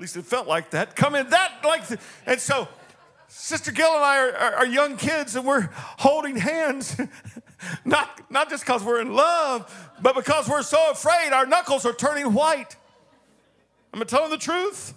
least 0.00 0.16
it 0.16 0.24
felt 0.24 0.48
like 0.48 0.70
that. 0.70 0.96
Come 0.96 1.14
in 1.14 1.28
that 1.30 1.60
like, 1.64 1.82
and 2.26 2.40
so 2.40 2.68
Sister 3.28 3.70
Gill 3.70 3.94
and 3.94 4.04
I 4.04 4.18
are, 4.18 4.32
are, 4.32 4.54
are 4.56 4.66
young 4.66 4.96
kids 4.96 5.36
and 5.36 5.46
we're 5.46 5.68
holding 5.72 6.36
hands. 6.36 7.00
not, 7.84 8.20
not 8.30 8.50
just 8.50 8.64
because 8.64 8.82
we're 8.82 9.00
in 9.00 9.14
love, 9.14 9.90
but 10.02 10.14
because 10.14 10.48
we're 10.48 10.62
so 10.62 10.90
afraid 10.90 11.32
our 11.32 11.46
knuckles 11.46 11.86
are 11.86 11.92
turning 11.92 12.32
white. 12.34 12.76
I'm 13.92 14.00
I 14.00 14.04
telling 14.04 14.30
the 14.30 14.38
truth? 14.38 14.94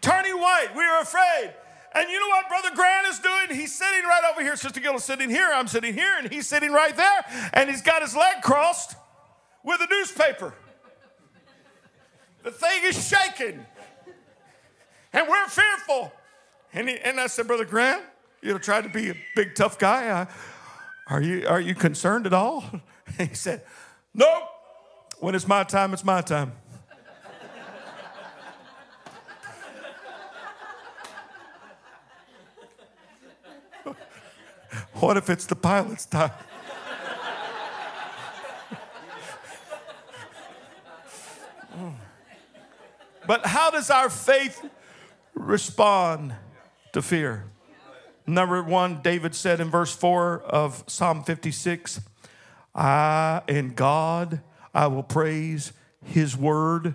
Turning 0.00 0.38
white. 0.38 0.68
We 0.76 0.82
are 0.82 1.00
afraid. 1.00 1.54
And 1.94 2.10
you 2.10 2.18
know 2.18 2.28
what 2.28 2.48
Brother 2.48 2.74
Grant 2.74 3.06
is 3.06 3.18
doing? 3.20 3.58
He's 3.58 3.74
sitting 3.74 4.02
right 4.04 4.22
over 4.32 4.42
here. 4.42 4.56
Sister 4.56 4.80
Gill 4.80 4.96
is 4.96 5.04
sitting 5.04 5.30
here. 5.30 5.50
I'm 5.54 5.68
sitting 5.68 5.94
here. 5.94 6.16
And 6.18 6.32
he's 6.32 6.46
sitting 6.46 6.72
right 6.72 6.96
there. 6.96 7.50
And 7.52 7.70
he's 7.70 7.82
got 7.82 8.02
his 8.02 8.16
leg 8.16 8.42
crossed 8.42 8.96
with 9.62 9.80
a 9.80 9.86
newspaper. 9.88 10.54
The 12.42 12.50
thing 12.50 12.82
is 12.84 13.08
shaking. 13.08 13.64
And 15.14 15.26
we're 15.28 15.46
fearful. 15.46 16.12
And, 16.74 16.88
he, 16.88 16.98
and 16.98 17.20
I 17.20 17.28
said, 17.28 17.46
Brother 17.46 17.64
Grant, 17.64 18.02
you 18.42 18.50
know, 18.50 18.58
tried 18.58 18.82
to 18.82 18.90
be 18.90 19.10
a 19.10 19.14
big 19.36 19.54
tough 19.54 19.78
guy. 19.78 20.08
Uh, 20.08 20.26
are, 21.06 21.22
you, 21.22 21.46
are 21.46 21.60
you 21.60 21.76
concerned 21.76 22.26
at 22.26 22.32
all? 22.32 22.64
And 23.16 23.28
he 23.28 23.34
said, 23.34 23.62
Nope. 24.12 24.42
When 25.20 25.36
it's 25.36 25.46
my 25.46 25.62
time, 25.62 25.92
it's 25.94 26.04
my 26.04 26.20
time. 26.20 26.50
what 34.94 35.16
if 35.16 35.30
it's 35.30 35.46
the 35.46 35.54
pilot's 35.54 36.06
time? 36.06 36.32
but 43.28 43.46
how 43.46 43.70
does 43.70 43.90
our 43.90 44.10
faith 44.10 44.60
respond? 45.34 46.34
to 46.94 47.02
fear. 47.02 47.44
Number 48.26 48.62
one, 48.62 49.02
David 49.02 49.34
said 49.34 49.60
in 49.60 49.68
verse 49.68 49.94
4 49.94 50.42
of 50.42 50.84
Psalm 50.86 51.22
56 51.22 52.00
I, 52.74 53.42
in 53.46 53.74
God, 53.74 54.40
I 54.72 54.86
will 54.86 55.02
praise 55.02 55.72
his 56.02 56.36
word. 56.36 56.94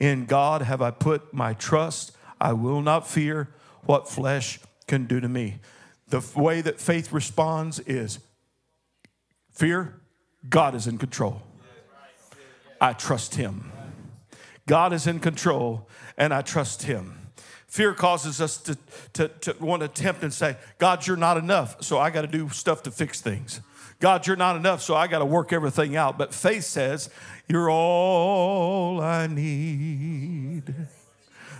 In 0.00 0.26
God 0.26 0.62
have 0.62 0.82
I 0.82 0.90
put 0.90 1.32
my 1.32 1.54
trust. 1.54 2.12
I 2.40 2.52
will 2.54 2.80
not 2.80 3.06
fear 3.06 3.48
what 3.84 4.08
flesh 4.08 4.58
can 4.86 5.06
do 5.06 5.20
to 5.20 5.28
me. 5.28 5.60
The 6.08 6.24
way 6.34 6.60
that 6.62 6.80
faith 6.80 7.12
responds 7.12 7.78
is 7.80 8.18
fear, 9.52 10.00
God 10.48 10.74
is 10.74 10.86
in 10.86 10.98
control. 10.98 11.42
I 12.80 12.92
trust 12.94 13.34
him. 13.34 13.72
God 14.66 14.92
is 14.92 15.06
in 15.06 15.20
control, 15.20 15.88
and 16.16 16.32
I 16.32 16.42
trust 16.42 16.84
him. 16.84 17.27
Fear 17.68 17.94
causes 17.94 18.40
us 18.40 18.56
to, 18.58 18.78
to, 19.12 19.28
to 19.28 19.56
want 19.60 19.82
to 19.82 19.88
tempt 19.88 20.22
and 20.22 20.32
say, 20.32 20.56
God, 20.78 21.06
you're 21.06 21.18
not 21.18 21.36
enough, 21.36 21.82
so 21.84 21.98
I 21.98 22.08
got 22.10 22.22
to 22.22 22.26
do 22.26 22.48
stuff 22.48 22.82
to 22.84 22.90
fix 22.90 23.20
things. 23.20 23.60
God, 24.00 24.26
you're 24.26 24.36
not 24.36 24.56
enough, 24.56 24.80
so 24.80 24.94
I 24.94 25.06
got 25.06 25.18
to 25.18 25.26
work 25.26 25.52
everything 25.52 25.94
out. 25.96 26.16
But 26.16 26.32
faith 26.32 26.64
says, 26.64 27.10
You're 27.46 27.70
all 27.70 29.00
I 29.00 29.26
need. 29.26 30.74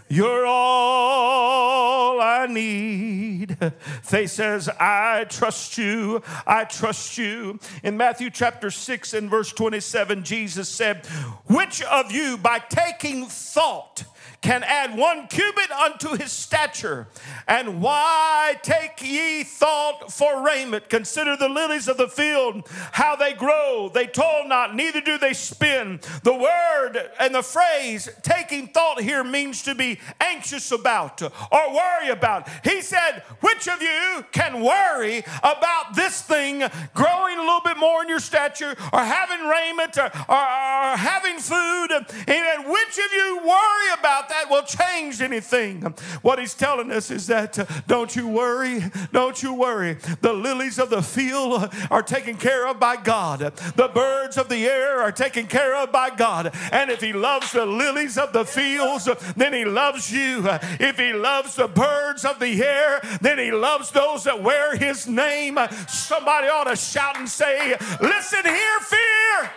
You're 0.08 0.46
all 0.46 2.18
I 2.20 2.46
need. 2.46 3.58
Faith 4.02 4.30
says, 4.30 4.70
I 4.80 5.26
trust 5.28 5.76
you. 5.76 6.22
I 6.46 6.64
trust 6.64 7.18
you. 7.18 7.58
In 7.82 7.98
Matthew 7.98 8.30
chapter 8.30 8.70
6 8.70 9.12
and 9.12 9.28
verse 9.28 9.52
27, 9.52 10.24
Jesus 10.24 10.68
said, 10.68 11.04
Which 11.46 11.82
of 11.82 12.10
you, 12.10 12.38
by 12.38 12.60
taking 12.60 13.26
thought, 13.26 14.04
can 14.40 14.62
add 14.62 14.96
one 14.96 15.26
cubit 15.26 15.70
unto 15.70 16.16
his 16.16 16.30
stature. 16.30 17.08
And 17.46 17.82
why 17.82 18.56
take 18.62 19.02
ye 19.02 19.42
thought 19.42 20.12
for 20.12 20.44
raiment? 20.44 20.88
Consider 20.88 21.36
the 21.36 21.48
lilies 21.48 21.88
of 21.88 21.96
the 21.96 22.08
field, 22.08 22.68
how 22.92 23.16
they 23.16 23.32
grow. 23.32 23.90
They 23.92 24.06
toil 24.06 24.46
not, 24.46 24.76
neither 24.76 25.00
do 25.00 25.18
they 25.18 25.32
spin. 25.32 26.00
The 26.22 26.34
word 26.34 27.10
and 27.18 27.34
the 27.34 27.42
phrase 27.42 28.08
taking 28.22 28.68
thought 28.68 29.00
here 29.00 29.24
means 29.24 29.62
to 29.64 29.74
be 29.74 29.98
anxious 30.20 30.70
about 30.70 31.20
or 31.22 31.74
worry 31.74 32.10
about. 32.10 32.48
He 32.62 32.80
said, 32.80 33.24
Which 33.40 33.68
of 33.68 33.82
you 33.82 34.24
can 34.30 34.62
worry 34.62 35.18
about 35.42 35.94
this 35.94 36.22
thing 36.22 36.62
growing 36.94 37.38
a 37.38 37.42
little 37.42 37.60
bit 37.64 37.76
more 37.76 38.02
in 38.02 38.08
your 38.08 38.20
stature 38.20 38.76
or 38.92 39.00
having 39.00 39.46
raiment 39.46 39.98
or, 39.98 40.10
or, 40.28 40.36
or 40.38 40.96
having 40.96 41.38
food? 41.38 41.88
And 42.28 42.66
which 42.66 42.98
of 42.98 43.12
you 43.12 43.38
worry 43.44 43.98
about 43.98 44.27
that 44.28 44.50
will 44.50 44.62
change 44.62 45.20
anything. 45.20 45.82
What 46.22 46.38
he's 46.38 46.54
telling 46.54 46.90
us 46.90 47.10
is 47.10 47.26
that 47.28 47.58
uh, 47.58 47.66
don't 47.86 48.14
you 48.14 48.28
worry, 48.28 48.82
don't 49.12 49.42
you 49.42 49.54
worry. 49.54 49.94
The 50.20 50.32
lilies 50.32 50.78
of 50.78 50.90
the 50.90 51.02
field 51.02 51.72
are 51.90 52.02
taken 52.02 52.36
care 52.36 52.66
of 52.66 52.78
by 52.80 52.96
God, 52.96 53.40
the 53.40 53.90
birds 53.92 54.36
of 54.36 54.48
the 54.48 54.66
air 54.66 55.00
are 55.00 55.12
taken 55.12 55.46
care 55.46 55.76
of 55.76 55.92
by 55.92 56.10
God. 56.10 56.54
And 56.72 56.90
if 56.90 57.00
he 57.00 57.12
loves 57.12 57.52
the 57.52 57.66
lilies 57.66 58.18
of 58.18 58.32
the 58.32 58.44
fields, 58.44 59.08
then 59.36 59.52
he 59.52 59.64
loves 59.64 60.12
you. 60.12 60.42
If 60.80 60.98
he 60.98 61.12
loves 61.12 61.56
the 61.56 61.68
birds 61.68 62.24
of 62.24 62.38
the 62.38 62.62
air, 62.62 63.00
then 63.20 63.38
he 63.38 63.50
loves 63.50 63.90
those 63.90 64.24
that 64.24 64.42
wear 64.42 64.76
his 64.76 65.06
name. 65.06 65.58
Somebody 65.88 66.48
ought 66.48 66.64
to 66.64 66.76
shout 66.76 67.18
and 67.18 67.28
say, 67.28 67.76
Listen 68.00 68.44
here, 68.44 68.80
fear. 68.80 69.50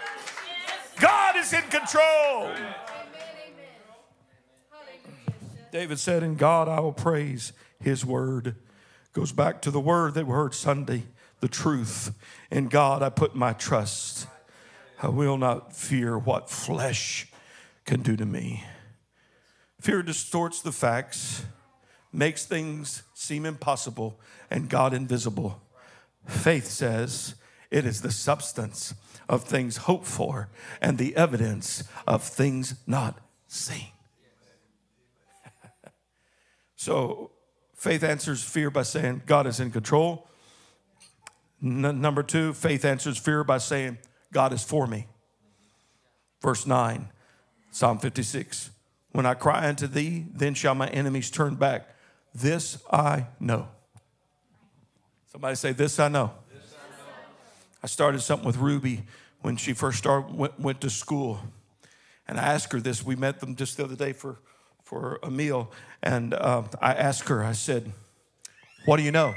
God 1.00 1.36
is 1.36 1.52
in 1.54 1.64
control. 1.64 2.52
David 5.72 6.00
said, 6.00 6.22
In 6.22 6.36
God 6.36 6.68
I 6.68 6.80
will 6.80 6.94
praise 6.94 7.54
his 7.80 8.06
word. 8.06 8.56
Goes 9.14 9.32
back 9.32 9.62
to 9.62 9.72
the 9.72 9.80
word 9.80 10.14
that 10.14 10.28
we 10.28 10.34
heard 10.34 10.54
Sunday, 10.54 11.04
the 11.40 11.48
truth. 11.48 12.14
In 12.50 12.68
God 12.68 13.02
I 13.02 13.10
put 13.10 13.36
my 13.36 13.54
trust. 13.54 14.28
I 15.02 15.08
will 15.08 15.38
not 15.38 15.76
fear 15.76 16.18
what 16.18 16.50
flesh 16.50 17.28
can 17.86 18.02
do 18.02 18.16
to 18.16 18.26
me. 18.26 18.64
Fear 19.80 20.04
distorts 20.04 20.62
the 20.62 20.72
facts, 20.72 21.44
makes 22.14 22.46
things 22.46 23.02
seem 23.14 23.46
impossible, 23.46 24.20
and 24.50 24.70
God 24.70 24.94
invisible. 24.94 25.62
Faith 26.28 26.68
says 26.68 27.36
it 27.72 27.86
is 27.86 28.02
the 28.02 28.12
substance 28.12 28.94
of 29.28 29.44
things 29.44 29.78
hoped 29.78 30.06
for 30.06 30.50
and 30.82 30.98
the 30.98 31.16
evidence 31.16 31.84
of 32.06 32.22
things 32.22 32.76
not 32.86 33.18
seen. 33.48 33.88
So, 36.82 37.30
faith 37.76 38.04
answers 38.04 38.44
fear 38.44 38.72
by 38.72 38.82
saying, 38.82 39.22
God 39.28 39.46
is 39.46 39.60
in 39.60 39.70
control. 39.70 40.28
N- 41.64 42.02
number 42.02 42.24
two, 42.24 42.54
faith 42.54 42.86
answers 42.86 43.20
fear 43.20 43.44
by 43.44 43.60
saying, 43.60 44.00
God 44.34 44.52
is 44.52 44.64
for 44.64 44.88
me. 44.88 45.06
Verse 46.42 46.66
9, 46.66 47.10
Psalm 47.70 48.00
56. 48.00 48.72
When 49.12 49.28
I 49.28 49.36
cry 49.36 49.70
unto 49.70 49.86
thee, 49.86 50.26
then 50.34 50.56
shall 50.56 50.74
my 50.74 50.88
enemies 50.88 51.30
turn 51.30 51.54
back. 51.54 51.88
This 52.34 52.80
I 52.92 53.28
know. 53.40 53.68
Somebody 55.32 55.56
say, 55.58 55.74
This 55.74 56.00
I 56.00 56.08
know. 56.08 56.32
I 57.84 57.86
started 57.86 58.22
something 58.22 58.48
with 58.48 58.58
Ruby 58.58 59.04
when 59.42 59.56
she 59.56 59.74
first 59.74 60.00
started, 60.00 60.34
went, 60.34 60.60
went 60.60 60.82
to 60.82 60.90
school. 60.90 61.42
And 62.28 62.40
I 62.40 62.44
asked 62.44 62.74
her 62.74 62.80
this. 62.80 63.06
We 63.06 63.16
met 63.16 63.40
them 63.40 63.56
just 63.56 63.78
the 63.78 63.84
other 63.84 63.96
day 63.96 64.14
for, 64.14 64.40
for 64.84 65.20
a 65.22 65.30
meal. 65.30 65.72
And 66.04 66.34
uh, 66.34 66.64
I 66.82 66.94
asked 66.94 67.30
her, 67.30 67.44
I 67.44 67.52
said, 67.52 67.92
What 68.86 68.98
do 68.98 69.04
you 69.04 69.12
know? 69.12 69.36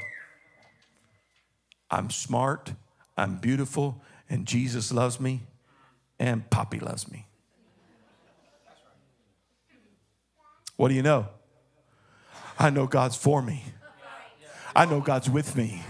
I'm 1.91 2.11
smart, 2.11 2.73
I'm 3.17 3.37
beautiful, 3.37 4.03
and 4.29 4.47
Jesus 4.47 4.93
loves 4.93 5.21
me, 5.21 5.43
and 6.19 6.49
Poppy 6.51 6.81
loves 6.81 7.11
me. 7.11 7.27
What 10.77 10.89
do 10.89 10.95
you 10.95 11.03
know? 11.03 11.29
I 12.59 12.71
know 12.71 12.87
God's 12.87 13.17
for 13.17 13.43
me. 13.43 13.65
I 14.75 14.87
know 14.87 15.01
God's 15.01 15.31
with 15.31 15.55
me. 15.55 15.83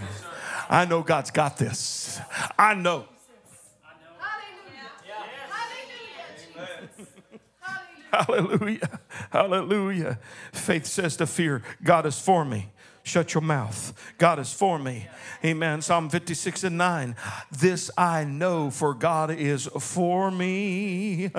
I 0.69 0.85
know 0.85 1.01
God's 1.01 1.31
got 1.31 1.57
this. 1.57 2.19
I 2.57 2.75
know. 2.75 3.05
Hallelujah. 8.15 8.99
Hallelujah. 9.31 10.19
Faith 10.53 10.85
says 10.85 11.17
to 11.17 11.27
fear, 11.27 11.61
God 11.83 12.05
is 12.05 12.19
for 12.19 12.45
me. 12.45 12.69
Shut 13.03 13.35
your 13.35 13.41
mouth. 13.41 13.93
God 14.17 14.39
is 14.39 14.51
for 14.51 14.79
me. 14.79 15.07
Amen. 15.43 15.83
Psalm 15.83 16.09
56 16.09 16.63
and 16.63 16.77
9. 16.77 17.15
This 17.51 17.91
I 17.95 18.23
know, 18.23 18.71
for 18.71 18.95
God 18.95 19.29
is 19.29 19.67
for 19.79 20.31
me. 20.31 21.29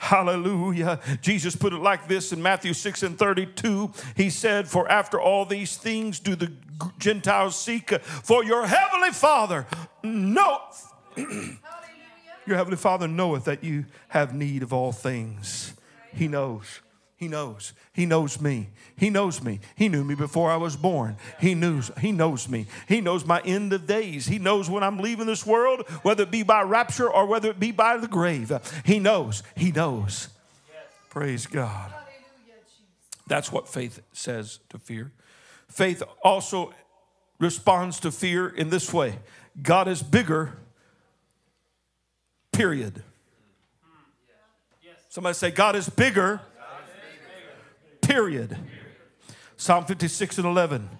Hallelujah. 0.00 1.00
Jesus 1.22 1.56
put 1.56 1.72
it 1.72 1.78
like 1.78 2.08
this 2.08 2.32
in 2.32 2.42
Matthew 2.42 2.74
6 2.74 3.04
and 3.04 3.18
32. 3.18 3.90
He 4.16 4.28
said, 4.28 4.68
For 4.68 4.86
after 4.90 5.18
all 5.18 5.46
these 5.46 5.78
things 5.78 6.20
do 6.20 6.36
the 6.36 6.52
Gentiles 6.98 7.56
seek, 7.56 7.98
for 8.02 8.44
your 8.44 8.66
heavenly 8.66 9.12
Father 9.12 9.66
knoweth. 10.02 10.92
your 11.16 12.56
heavenly 12.56 12.76
Father 12.76 13.08
knoweth 13.08 13.44
that 13.44 13.64
you 13.64 13.86
have 14.08 14.34
need 14.34 14.62
of 14.62 14.74
all 14.74 14.92
things. 14.92 15.73
He 16.14 16.28
knows. 16.28 16.80
He 17.16 17.28
knows. 17.28 17.72
He 17.92 18.06
knows 18.06 18.40
me. 18.40 18.70
He 18.96 19.08
knows 19.08 19.42
me. 19.42 19.60
He 19.76 19.88
knew 19.88 20.04
me 20.04 20.14
before 20.14 20.50
I 20.50 20.56
was 20.56 20.76
born. 20.76 21.16
He 21.40 21.54
knows. 21.54 21.90
He 22.00 22.12
knows 22.12 22.48
me. 22.48 22.66
He 22.88 23.00
knows 23.00 23.24
my 23.24 23.40
end 23.42 23.72
of 23.72 23.86
days. 23.86 24.26
He 24.26 24.38
knows 24.38 24.68
when 24.68 24.82
I'm 24.82 24.98
leaving 24.98 25.26
this 25.26 25.46
world, 25.46 25.88
whether 26.02 26.24
it 26.24 26.30
be 26.30 26.42
by 26.42 26.62
rapture 26.62 27.08
or 27.08 27.26
whether 27.26 27.50
it 27.50 27.60
be 27.60 27.70
by 27.70 27.96
the 27.96 28.08
grave. 28.08 28.52
He 28.84 28.98
knows. 28.98 29.42
He 29.56 29.70
knows. 29.70 30.28
Praise 31.08 31.46
God. 31.46 31.92
That's 33.26 33.50
what 33.50 33.68
faith 33.68 34.00
says 34.12 34.58
to 34.68 34.78
fear. 34.78 35.12
Faith 35.68 36.02
also 36.22 36.74
responds 37.38 38.00
to 38.00 38.10
fear 38.10 38.48
in 38.48 38.70
this 38.70 38.92
way 38.92 39.18
God 39.62 39.88
is 39.88 40.02
bigger, 40.02 40.58
period. 42.52 43.02
Somebody 45.14 45.34
say, 45.34 45.52
God 45.52 45.76
is 45.76 45.88
bigger, 45.88 46.40
period. 48.00 48.58
Psalm 49.56 49.84
56 49.84 50.38
and 50.38 50.46
11. 50.48 50.90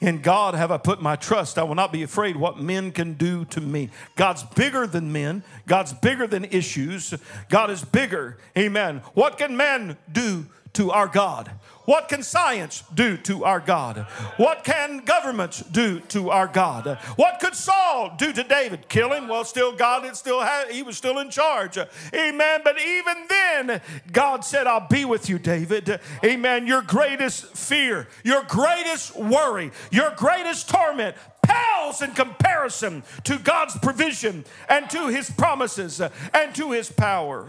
In 0.00 0.22
God 0.22 0.54
have 0.54 0.70
I 0.70 0.76
put 0.78 1.02
my 1.02 1.16
trust. 1.16 1.58
I 1.58 1.64
will 1.64 1.74
not 1.74 1.90
be 1.90 2.04
afraid 2.04 2.36
what 2.36 2.60
men 2.60 2.92
can 2.92 3.14
do 3.14 3.44
to 3.46 3.60
me. 3.60 3.90
God's 4.14 4.44
bigger 4.44 4.86
than 4.86 5.10
men. 5.10 5.42
God's 5.66 5.92
bigger 5.92 6.28
than 6.28 6.44
issues. 6.44 7.12
God 7.48 7.72
is 7.72 7.84
bigger. 7.84 8.38
Amen. 8.56 9.02
What 9.14 9.36
can 9.36 9.56
man 9.56 9.96
do 10.12 10.46
to 10.76 10.90
our 10.90 11.08
God? 11.08 11.50
What 11.86 12.08
can 12.08 12.24
science 12.24 12.82
do 12.92 13.16
to 13.18 13.44
our 13.44 13.60
God? 13.60 13.98
What 14.38 14.64
can 14.64 14.98
governments 14.98 15.60
do 15.60 16.00
to 16.00 16.30
our 16.30 16.48
God? 16.48 16.98
What 17.14 17.38
could 17.38 17.54
Saul 17.54 18.14
do 18.18 18.32
to 18.32 18.42
David? 18.42 18.88
Kill 18.88 19.12
him? 19.12 19.28
Well, 19.28 19.44
still 19.44 19.72
God 19.72 20.02
had 20.04 20.16
still 20.16 20.40
had, 20.40 20.70
he 20.70 20.82
was 20.82 20.96
still 20.96 21.18
in 21.18 21.30
charge. 21.30 21.78
Amen. 22.12 22.60
But 22.64 22.80
even 22.80 23.16
then, 23.28 23.80
God 24.10 24.44
said, 24.44 24.66
I'll 24.66 24.88
be 24.88 25.04
with 25.04 25.28
you, 25.28 25.38
David. 25.38 26.00
Amen. 26.24 26.66
Your 26.66 26.82
greatest 26.82 27.56
fear, 27.56 28.08
your 28.24 28.42
greatest 28.42 29.16
worry, 29.16 29.70
your 29.92 30.10
greatest 30.16 30.68
torment 30.68 31.14
pales 31.42 32.02
in 32.02 32.10
comparison 32.10 33.04
to 33.22 33.38
God's 33.38 33.78
provision 33.78 34.44
and 34.68 34.90
to 34.90 35.06
his 35.06 35.30
promises 35.30 36.00
and 36.00 36.54
to 36.56 36.72
his 36.72 36.90
power. 36.90 37.46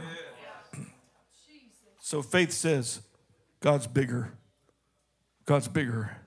So 2.00 2.22
faith 2.22 2.52
says, 2.52 3.02
God's 3.60 3.88
bigger. 3.88 4.34
God's 5.46 5.68
bigger. 5.68 6.18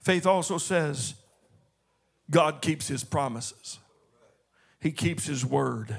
Faith 0.00 0.26
also 0.26 0.58
says 0.58 1.14
God 2.30 2.62
keeps 2.62 2.88
his 2.88 3.04
promises, 3.04 3.78
he 4.80 4.90
keeps 4.90 5.26
his 5.26 5.44
word. 5.44 5.96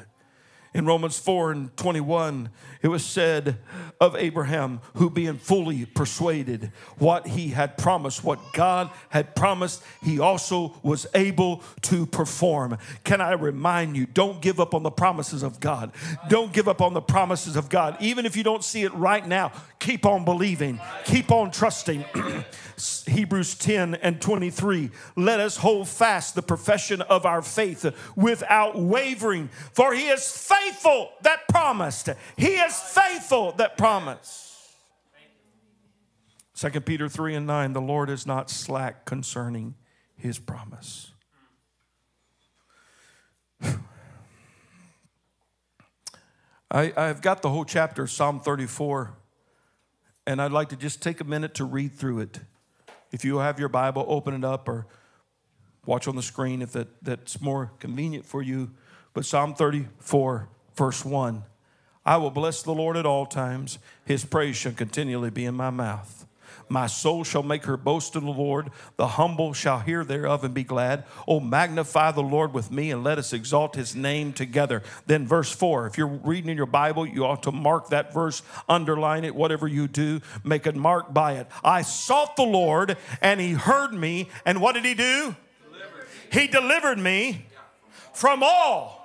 In 0.73 0.87
Romans 0.87 1.19
4 1.19 1.51
and 1.51 1.77
21, 1.77 2.49
it 2.81 2.87
was 2.87 3.05
said 3.05 3.59
of 4.01 4.15
Abraham, 4.15 4.81
who 4.95 5.11
being 5.11 5.37
fully 5.37 5.85
persuaded 5.85 6.71
what 6.97 7.27
he 7.27 7.49
had 7.49 7.77
promised, 7.77 8.23
what 8.23 8.39
God 8.53 8.89
had 9.09 9.35
promised, 9.35 9.83
he 10.01 10.19
also 10.19 10.75
was 10.81 11.05
able 11.13 11.61
to 11.83 12.07
perform. 12.07 12.79
Can 13.03 13.21
I 13.21 13.33
remind 13.33 13.95
you, 13.95 14.07
don't 14.07 14.41
give 14.41 14.59
up 14.59 14.73
on 14.73 14.81
the 14.81 14.89
promises 14.89 15.43
of 15.43 15.59
God. 15.59 15.91
Don't 16.27 16.51
give 16.51 16.67
up 16.67 16.81
on 16.81 16.95
the 16.95 17.01
promises 17.01 17.55
of 17.55 17.69
God. 17.69 17.95
Even 17.99 18.25
if 18.25 18.35
you 18.35 18.43
don't 18.43 18.63
see 18.63 18.81
it 18.81 18.93
right 18.95 19.25
now, 19.25 19.51
keep 19.77 20.07
on 20.07 20.25
believing, 20.25 20.79
keep 21.05 21.31
on 21.31 21.51
trusting. 21.51 22.03
Hebrews 23.05 23.55
10 23.55 23.95
and 23.95 24.19
23. 24.19 24.89
Let 25.15 25.39
us 25.39 25.57
hold 25.57 25.87
fast 25.87 26.33
the 26.33 26.41
profession 26.41 27.01
of 27.03 27.25
our 27.25 27.43
faith 27.43 27.85
without 28.15 28.77
wavering, 28.77 29.49
for 29.71 29.93
he 29.93 30.07
is 30.07 30.29
faithful 30.29 30.62
that 31.21 31.47
promised. 31.47 32.09
He 32.37 32.55
is 32.55 32.77
faithful 32.79 33.53
that 33.53 33.77
promised. 33.77 34.51
2 36.55 36.81
Peter 36.81 37.09
3 37.09 37.35
and 37.35 37.47
9. 37.47 37.73
The 37.73 37.81
Lord 37.81 38.09
is 38.09 38.25
not 38.27 38.49
slack 38.49 39.05
concerning 39.05 39.75
his 40.15 40.39
promise. 40.39 41.11
I, 46.71 46.93
I've 46.95 47.21
got 47.21 47.41
the 47.41 47.49
whole 47.49 47.65
chapter, 47.65 48.07
Psalm 48.07 48.39
34, 48.39 49.15
and 50.27 50.41
I'd 50.41 50.51
like 50.51 50.69
to 50.69 50.75
just 50.75 51.01
take 51.01 51.19
a 51.21 51.25
minute 51.25 51.55
to 51.55 51.65
read 51.65 51.93
through 51.93 52.19
it. 52.19 52.39
If 53.11 53.25
you 53.25 53.39
have 53.39 53.59
your 53.59 53.69
Bible, 53.69 54.05
open 54.07 54.33
it 54.33 54.43
up 54.45 54.67
or 54.67 54.87
watch 55.85 56.07
on 56.07 56.15
the 56.15 56.21
screen 56.21 56.61
if 56.61 56.71
that, 56.71 56.87
that's 57.03 57.41
more 57.41 57.71
convenient 57.79 58.25
for 58.25 58.41
you. 58.41 58.71
But 59.13 59.25
Psalm 59.25 59.53
34, 59.53 60.49
verse 60.75 61.03
1 61.05 61.43
I 62.05 62.17
will 62.17 62.31
bless 62.31 62.61
the 62.63 62.73
Lord 62.73 62.97
at 62.97 63.05
all 63.05 63.25
times. 63.25 63.79
His 64.05 64.25
praise 64.25 64.57
shall 64.57 64.73
continually 64.73 65.29
be 65.29 65.45
in 65.45 65.55
my 65.55 65.69
mouth. 65.69 66.25
My 66.69 66.87
soul 66.87 67.23
shall 67.23 67.43
make 67.43 67.65
her 67.65 67.77
boast 67.77 68.15
in 68.15 68.25
the 68.25 68.31
Lord. 68.31 68.71
The 68.97 69.07
humble 69.07 69.53
shall 69.53 69.79
hear 69.79 70.03
thereof 70.03 70.43
and 70.43 70.53
be 70.53 70.63
glad. 70.63 71.03
Oh, 71.27 71.39
magnify 71.39 72.11
the 72.11 72.23
Lord 72.23 72.53
with 72.53 72.71
me 72.71 72.91
and 72.91 73.03
let 73.03 73.17
us 73.19 73.33
exalt 73.33 73.75
his 73.75 73.95
name 73.95 74.33
together. 74.33 74.81
Then, 75.05 75.27
verse 75.27 75.51
4, 75.51 75.87
if 75.87 75.97
you're 75.97 76.07
reading 76.07 76.49
in 76.49 76.57
your 76.57 76.65
Bible, 76.65 77.05
you 77.05 77.25
ought 77.25 77.43
to 77.43 77.51
mark 77.51 77.89
that 77.89 78.13
verse, 78.13 78.41
underline 78.67 79.23
it, 79.23 79.35
whatever 79.35 79.67
you 79.67 79.87
do, 79.87 80.21
make 80.43 80.65
a 80.65 80.73
mark 80.73 81.13
by 81.13 81.33
it. 81.33 81.47
I 81.63 81.83
sought 81.83 82.35
the 82.35 82.43
Lord 82.43 82.97
and 83.21 83.39
he 83.39 83.51
heard 83.51 83.93
me. 83.93 84.29
And 84.45 84.61
what 84.61 84.73
did 84.73 84.85
he 84.85 84.93
do? 84.93 85.35
Delivered. 85.71 86.07
He 86.31 86.47
delivered 86.47 86.97
me 86.97 87.45
from 88.13 88.41
all 88.41 89.02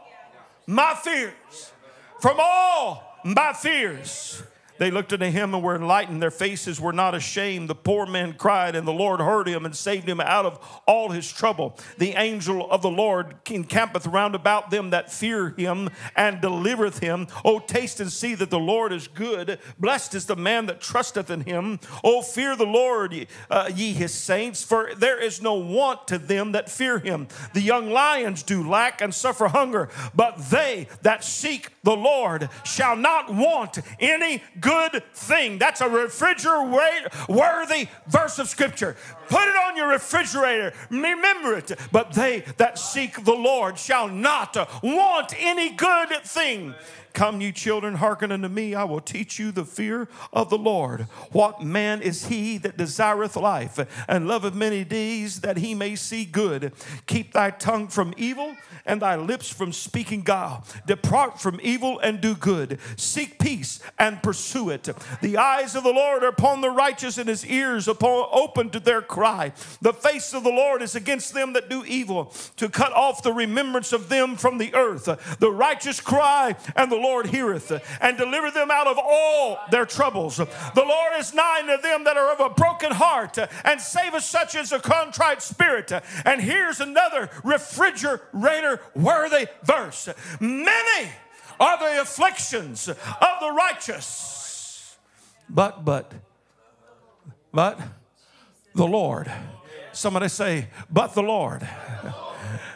my 0.69 0.95
fears. 0.95 1.73
From 2.21 2.37
all 2.39 3.19
my 3.25 3.53
fears. 3.55 4.43
They 4.79 4.91
looked 4.91 5.13
unto 5.13 5.27
him 5.27 5.55
and 5.55 5.63
were 5.63 5.75
enlightened. 5.75 6.23
Their 6.23 6.31
faces 6.31 6.81
were 6.81 6.93
not 6.93 7.15
ashamed. 7.15 7.69
The 7.69 7.75
poor 7.75 8.07
man 8.07 8.35
cried, 8.35 8.77
and 8.77 8.87
the 8.87 8.93
Lord 8.93 9.21
heard 9.21 9.49
him 9.49 9.67
and 9.67 9.75
saved 9.75 10.09
him 10.09 10.21
out 10.21 10.47
of 10.47 10.81
all 10.87 11.11
his 11.11 11.31
trouble. 11.31 11.77
The 11.99 12.13
angel 12.13 12.71
of 12.71 12.83
the 12.83 12.91
Lord 12.91 13.37
encampeth 13.51 14.07
round 14.07 14.35
about 14.35 14.71
them 14.71 14.91
that 14.91 15.13
fear 15.13 15.51
him 15.51 15.91
and 16.15 16.41
delivereth 16.41 17.01
him. 17.01 17.27
O 17.45 17.59
taste 17.59 18.01
and 18.01 18.13
see 18.13 18.35
that 18.37 18.51
the 18.51 18.59
Lord 18.59 18.93
is 18.93 19.09
good. 19.09 19.59
Blessed 19.79 20.15
is 20.15 20.27
the 20.27 20.37
man 20.37 20.67
that 20.67 20.81
trusteth 20.81 21.31
in 21.31 21.41
him. 21.41 21.81
O 22.05 22.23
fear 22.23 22.55
the 22.55 22.65
Lord, 22.65 23.27
uh, 23.51 23.71
ye 23.75 23.93
his 23.93 24.15
saints, 24.15 24.63
for 24.63 24.95
there 24.97 25.21
is 25.21 25.43
no 25.43 25.55
want 25.55 26.07
to 26.09 26.19
them 26.19 26.53
that 26.53 26.71
fear 26.71 26.99
him. 26.99 27.27
The 27.53 27.61
young 27.61 27.91
lions 27.91 28.43
do 28.45 28.69
lack 28.69 29.01
and 29.01 29.13
suffer 29.13 29.49
hunger, 29.49 29.89
but 30.15 30.51
they 30.51 30.87
that 31.03 31.25
seek 31.25 31.73
the 31.83 31.97
Lord 31.97 32.49
shall 32.65 32.95
not 32.95 33.33
want 33.33 33.79
any 33.99 34.43
good 34.61 34.68
good 34.69 35.03
thing. 35.15 35.59
That's 35.59 35.81
a 35.81 35.89
refrigerator 35.89 37.09
worthy 37.29 37.89
verse 38.07 38.39
of 38.39 38.49
scripture. 38.49 38.97
Put 39.29 39.49
it 39.49 39.57
on 39.57 39.77
your 39.77 39.89
refrigerator. 39.89 40.75
Remember 40.91 41.57
it. 41.57 41.73
But 41.91 42.13
they 42.13 42.45
that 42.59 42.79
seek 42.79 43.25
the 43.25 43.35
Lord 43.35 43.79
shall 43.79 44.09
not 44.09 44.57
want 44.83 45.35
any 45.39 45.71
good 45.71 46.11
thing. 46.23 46.75
Come, 47.13 47.41
you 47.41 47.53
children, 47.53 47.97
hearken 47.97 48.31
unto 48.31 48.49
me. 48.49 48.75
I 48.75 48.85
will 48.85 49.01
teach 49.01 49.39
you 49.39 49.51
the 49.51 49.65
fear 49.65 50.09
of 50.33 50.51
the 50.51 50.59
Lord. 50.59 51.03
What 51.33 51.63
man 51.63 52.03
is 52.03 52.27
he 52.27 52.59
that 52.59 52.77
desireth 52.77 53.37
life 53.37 53.79
and 54.09 54.29
loveth 54.29 54.55
many 54.55 54.85
days 54.85 55.41
that 55.41 55.57
he 55.57 55.75
may 55.75 55.97
see 55.97 56.25
good? 56.25 56.73
Keep 57.07 57.33
thy 57.33 57.51
tongue 57.51 57.89
from 57.89 58.15
evil 58.17 58.57
and 58.87 59.03
thy 59.03 59.17
lips 59.17 59.51
from 59.51 59.73
speaking 59.73 60.23
guile. 60.23 60.65
Depart 60.87 61.41
from 61.41 61.59
evil 61.63 61.99
and 61.99 62.21
do 62.21 62.35
good. 62.35 62.79
Seek 62.97 63.39
peace 63.39 63.81
and 63.99 64.23
pursue 64.23 64.71
it. 64.71 64.89
The 65.21 65.37
eyes 65.37 65.75
of 65.75 65.83
the 65.83 65.93
Lord 65.93 66.23
are 66.23 66.29
upon 66.29 66.61
the 66.61 66.71
righteous, 66.71 67.19
and 67.19 67.29
his 67.29 67.45
ears 67.47 67.89
upon 67.89 68.29
open 68.33 68.71
to 68.71 68.81
their 68.81 69.03
cry. 69.03 69.53
The 69.83 69.93
face 69.93 70.33
of 70.35 70.45
the 70.45 70.51
Lord 70.51 70.83
is 70.83 70.95
against 70.95 71.35
them 71.35 71.53
that 71.55 71.69
do 71.69 71.85
evil, 71.85 72.33
to 72.57 72.69
cut 72.69 72.93
off 72.93 73.23
the 73.23 73.33
remembrance 73.33 73.93
of 73.93 74.09
them 74.09 74.37
from 74.37 74.59
the 74.59 74.75
earth. 74.75 75.05
The 75.39 75.51
righteous 75.51 76.01
cry, 76.01 76.55
and 76.77 76.91
the 76.91 76.97
Lord 76.97 77.08
heareth, 77.27 77.73
and 78.01 78.17
deliver 78.17 78.51
them 78.51 78.71
out 78.71 78.87
of 78.87 78.99
all 78.99 79.59
their 79.71 79.87
troubles. 79.87 80.37
The 80.37 80.47
Lord 80.77 81.13
is 81.19 81.35
nigh 81.35 81.63
to 81.63 81.83
them 81.83 82.05
that 82.05 82.17
are 82.17 82.33
of 82.33 82.41
a 82.41 82.55
broken 82.55 82.93
heart, 82.93 83.39
and 83.65 83.81
saveth 83.81 84.25
such 84.25 84.55
as 84.55 84.73
a 84.73 84.79
contrite 84.79 85.43
spirit. 85.43 85.91
And 86.25 86.41
here's 86.41 86.81
another 86.81 87.31
refrigerator 87.43 88.81
worthy 88.95 89.49
verse. 89.63 90.09
Many 90.41 91.11
are 91.61 91.79
the 91.79 92.01
afflictions 92.01 92.89
of 92.89 92.97
the 93.41 93.53
righteous, 93.57 94.97
but, 95.49 95.85
but, 95.85 96.13
but 97.53 97.81
the 98.75 98.87
Lord. 98.87 99.31
Somebody 99.93 100.29
say, 100.29 100.69
but 100.91 101.15
the 101.15 101.23
Lord. 101.23 101.69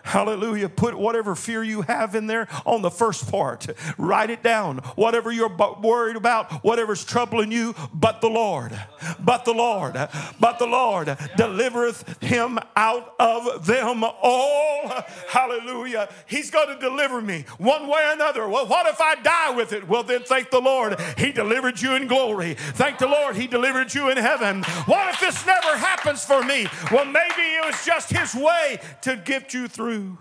Hallelujah. 0.03 0.69
Put 0.69 0.97
whatever 0.99 1.35
fear 1.35 1.63
you 1.63 1.83
have 1.83 2.15
in 2.15 2.27
there 2.27 2.49
on 2.67 2.83
the 2.83 2.91
first 2.91 3.31
part. 3.31 3.67
Write 3.99 4.31
it 4.31 4.43
down. 4.43 4.79
Whatever 4.97 5.31
you're 5.31 5.55
worried 5.81 6.17
about, 6.17 6.65
whatever's 6.65 7.05
troubling 7.05 7.53
you, 7.53 7.75
but 7.95 8.21
the 8.21 8.29
Lord, 8.29 8.79
but 9.21 9.45
the 9.45 9.53
Lord, 9.53 9.95
but 10.41 10.59
the 10.59 10.67
Lord 10.67 11.17
delivereth 11.37 12.23
him 12.23 12.59
out 12.77 13.15
of 13.19 13.67
them 13.67 14.05
all. 14.05 15.05
Hallelujah. 15.29 16.09
He's 16.27 16.51
going 16.51 16.69
to 16.69 16.79
deliver 16.79 17.21
me 17.21 17.45
one 17.59 17.87
way 17.87 18.05
or 18.09 18.13
another. 18.13 18.49
Well, 18.49 18.67
what 18.67 18.87
if 18.87 19.01
I 19.01 19.15
die 19.17 19.51
with 19.51 19.73
it? 19.73 19.89
Well, 19.89 20.03
then 20.03 20.23
thank 20.23 20.51
the 20.51 20.61
Lord. 20.61 20.99
He 21.17 21.33
delivered 21.33 21.81
you 21.81 21.95
in 21.95 22.07
glory. 22.07 22.55
Thank 22.55 22.99
the 22.99 23.07
Lord. 23.07 23.37
He 23.37 23.47
delivered 23.47 23.95
you 23.95 24.11
in 24.11 24.17
heaven. 24.17 24.63
What 24.87 25.15
if 25.15 25.21
this 25.21 25.47
never 25.47 25.77
happens 25.77 26.25
for 26.25 26.43
me? 26.43 26.67
Well, 26.91 27.05
maybe 27.05 27.43
it 27.43 27.65
was 27.65 27.85
just 27.85 28.11
His 28.11 28.35
way 28.35 28.81
to 29.03 29.17
get 29.17 29.55
you 29.55 29.69
through 29.69 29.92
through. 29.93 30.19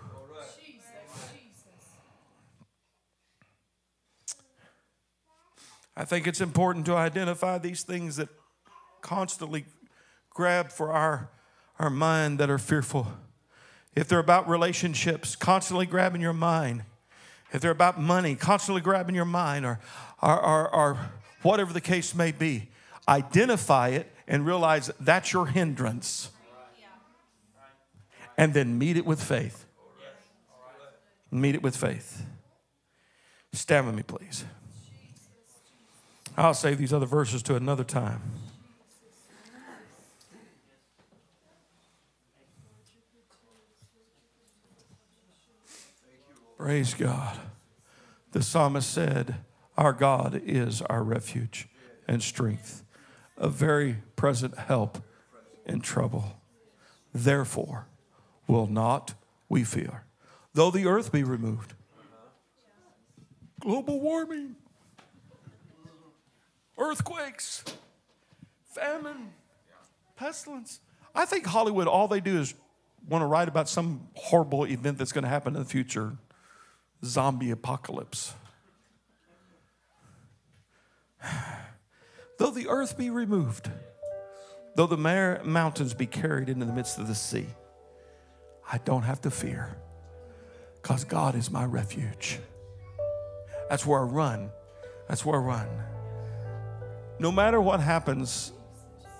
I 5.96 6.04
think 6.04 6.26
it's 6.26 6.40
important 6.40 6.86
to 6.86 6.94
identify 6.94 7.58
these 7.58 7.82
things 7.82 8.16
that 8.16 8.28
constantly 9.00 9.64
grab 10.30 10.70
for 10.70 10.92
our, 10.92 11.30
our 11.78 11.90
mind 11.90 12.38
that 12.38 12.50
are 12.50 12.58
fearful. 12.58 13.12
If 13.94 14.08
they're 14.08 14.18
about 14.18 14.48
relationships, 14.48 15.36
constantly 15.36 15.86
grabbing 15.86 16.20
your 16.20 16.32
mind. 16.32 16.84
If 17.52 17.60
they're 17.60 17.70
about 17.70 18.00
money, 18.00 18.34
constantly 18.34 18.80
grabbing 18.80 19.14
your 19.14 19.26
mind, 19.26 19.66
or, 19.66 19.80
or, 20.22 20.40
or, 20.40 20.74
or 20.74 21.10
whatever 21.42 21.72
the 21.72 21.80
case 21.82 22.14
may 22.14 22.32
be, 22.32 22.68
identify 23.06 23.88
it 23.88 24.10
and 24.26 24.46
realize 24.46 24.90
that's 25.00 25.32
your 25.32 25.46
hindrance 25.46 26.30
and 28.42 28.54
then 28.54 28.76
meet 28.76 28.96
it 28.96 29.06
with 29.06 29.22
faith. 29.22 29.66
Meet 31.30 31.54
it 31.54 31.62
with 31.62 31.76
faith. 31.76 32.26
Stand 33.52 33.86
with 33.86 33.94
me, 33.94 34.02
please. 34.02 34.44
I'll 36.36 36.52
save 36.52 36.78
these 36.78 36.92
other 36.92 37.06
verses 37.06 37.40
to 37.44 37.54
another 37.54 37.84
time. 37.84 38.20
Praise 46.58 46.94
God. 46.94 47.38
The 48.32 48.42
psalmist 48.42 48.90
said, 48.90 49.36
Our 49.78 49.92
God 49.92 50.42
is 50.44 50.82
our 50.82 51.04
refuge 51.04 51.68
and 52.08 52.20
strength, 52.20 52.82
a 53.38 53.48
very 53.48 53.98
present 54.16 54.58
help 54.58 54.98
in 55.64 55.80
trouble. 55.80 56.40
Therefore, 57.14 57.86
will 58.46 58.66
not 58.66 59.14
we 59.48 59.64
fear, 59.64 60.04
though 60.54 60.70
the 60.70 60.86
earth 60.86 61.12
be 61.12 61.22
removed. 61.24 61.74
Global 63.60 64.00
warming, 64.00 64.56
earthquakes, 66.78 67.64
famine, 68.64 69.30
pestilence. 70.16 70.80
I 71.14 71.26
think 71.26 71.46
Hollywood, 71.46 71.86
all 71.86 72.08
they 72.08 72.20
do 72.20 72.38
is 72.38 72.54
want 73.08 73.22
to 73.22 73.26
write 73.26 73.48
about 73.48 73.68
some 73.68 74.08
horrible 74.14 74.64
event 74.64 74.98
that's 74.98 75.12
going 75.12 75.24
to 75.24 75.28
happen 75.30 75.54
in 75.54 75.62
the 75.62 75.68
future. 75.68 76.16
Zombie 77.04 77.50
apocalypse. 77.50 78.34
Though 82.38 82.50
the 82.50 82.68
earth 82.68 82.96
be 82.98 83.10
removed, 83.10 83.70
though 84.74 84.86
the 84.86 84.96
mountains 84.96 85.94
be 85.94 86.06
carried 86.06 86.48
into 86.48 86.64
the 86.64 86.72
midst 86.72 86.98
of 86.98 87.06
the 87.06 87.14
sea, 87.14 87.46
I 88.70 88.78
don't 88.78 89.02
have 89.02 89.20
to 89.22 89.30
fear 89.30 89.76
because 90.80 91.04
God 91.04 91.34
is 91.34 91.50
my 91.50 91.64
refuge. 91.64 92.38
That's 93.68 93.86
where 93.86 94.00
I 94.00 94.04
run. 94.04 94.50
That's 95.08 95.24
where 95.24 95.40
I 95.40 95.44
run. 95.44 95.68
No 97.18 97.30
matter 97.30 97.60
what 97.60 97.80
happens, 97.80 98.52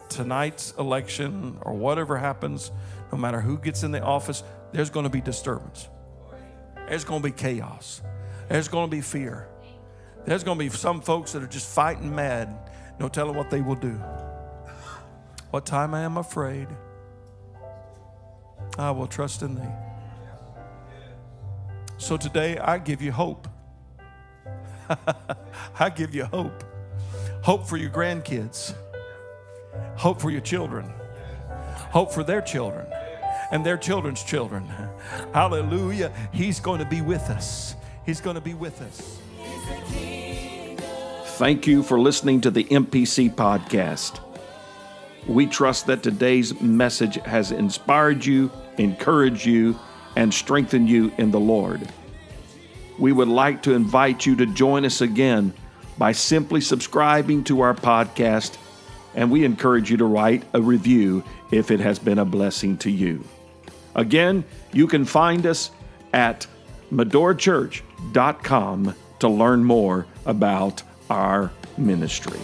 tonight's 0.08 0.72
election 0.78 1.58
or 1.62 1.74
whatever 1.74 2.18
happens, 2.18 2.70
no 3.10 3.18
matter 3.18 3.40
who 3.40 3.58
gets 3.58 3.82
in 3.82 3.92
the 3.92 4.02
office, 4.02 4.42
there's 4.72 4.90
going 4.90 5.04
to 5.04 5.10
be 5.10 5.20
disturbance. 5.20 5.88
There's 6.88 7.04
going 7.04 7.22
to 7.22 7.28
be 7.28 7.32
chaos. 7.32 8.02
There's 8.48 8.68
going 8.68 8.90
to 8.90 8.96
be 8.96 9.00
fear. 9.00 9.48
There's 10.24 10.44
going 10.44 10.58
to 10.58 10.64
be 10.64 10.70
some 10.70 11.00
folks 11.00 11.32
that 11.32 11.42
are 11.42 11.48
just 11.48 11.68
fighting 11.68 12.14
mad, 12.14 12.70
no 12.98 13.08
telling 13.08 13.36
what 13.36 13.50
they 13.50 13.60
will 13.60 13.76
do. 13.76 13.94
What 15.50 15.66
time 15.66 15.94
I 15.94 16.00
am 16.00 16.16
afraid. 16.16 16.68
I 18.78 18.90
will 18.90 19.06
trust 19.06 19.42
in 19.42 19.54
thee. 19.54 19.74
So 21.98 22.16
today 22.16 22.58
I 22.58 22.78
give 22.78 23.00
you 23.02 23.12
hope. 23.12 23.48
I 25.78 25.90
give 25.90 26.14
you 26.14 26.24
hope. 26.24 26.64
Hope 27.42 27.66
for 27.66 27.76
your 27.76 27.90
grandkids. 27.90 28.74
Hope 29.96 30.20
for 30.20 30.30
your 30.30 30.40
children. 30.40 30.92
Hope 31.90 32.12
for 32.12 32.24
their 32.24 32.40
children 32.40 32.86
and 33.52 33.64
their 33.64 33.76
children's 33.76 34.22
children. 34.24 34.64
Hallelujah. 35.34 36.12
He's 36.32 36.58
going 36.58 36.80
to 36.80 36.86
be 36.86 37.02
with 37.02 37.30
us. 37.30 37.76
He's 38.04 38.20
going 38.20 38.34
to 38.34 38.40
be 38.40 38.54
with 38.54 38.80
us. 38.82 39.18
Thank 41.36 41.66
you 41.66 41.82
for 41.82 42.00
listening 42.00 42.40
to 42.42 42.50
the 42.50 42.64
MPC 42.64 43.34
podcast. 43.34 44.20
We 45.26 45.46
trust 45.46 45.86
that 45.86 46.02
today's 46.02 46.60
message 46.60 47.16
has 47.16 47.52
inspired 47.52 48.24
you, 48.24 48.50
encouraged 48.78 49.46
you, 49.46 49.78
and 50.16 50.32
strengthen 50.32 50.86
you 50.86 51.12
in 51.18 51.30
the 51.30 51.40
Lord. 51.40 51.88
We 52.98 53.12
would 53.12 53.28
like 53.28 53.62
to 53.62 53.72
invite 53.72 54.26
you 54.26 54.36
to 54.36 54.46
join 54.46 54.84
us 54.84 55.00
again 55.00 55.54
by 55.98 56.12
simply 56.12 56.60
subscribing 56.60 57.44
to 57.44 57.60
our 57.60 57.74
podcast, 57.74 58.56
and 59.14 59.30
we 59.30 59.44
encourage 59.44 59.90
you 59.90 59.96
to 59.98 60.04
write 60.04 60.44
a 60.52 60.60
review 60.60 61.24
if 61.50 61.70
it 61.70 61.80
has 61.80 61.98
been 61.98 62.18
a 62.18 62.24
blessing 62.24 62.76
to 62.78 62.90
you. 62.90 63.24
Again, 63.94 64.44
you 64.72 64.86
can 64.86 65.04
find 65.04 65.46
us 65.46 65.70
at 66.12 66.46
medorachurch.com 66.92 68.94
to 69.20 69.28
learn 69.28 69.64
more 69.64 70.06
about 70.26 70.82
our 71.08 71.50
ministry. 71.76 72.40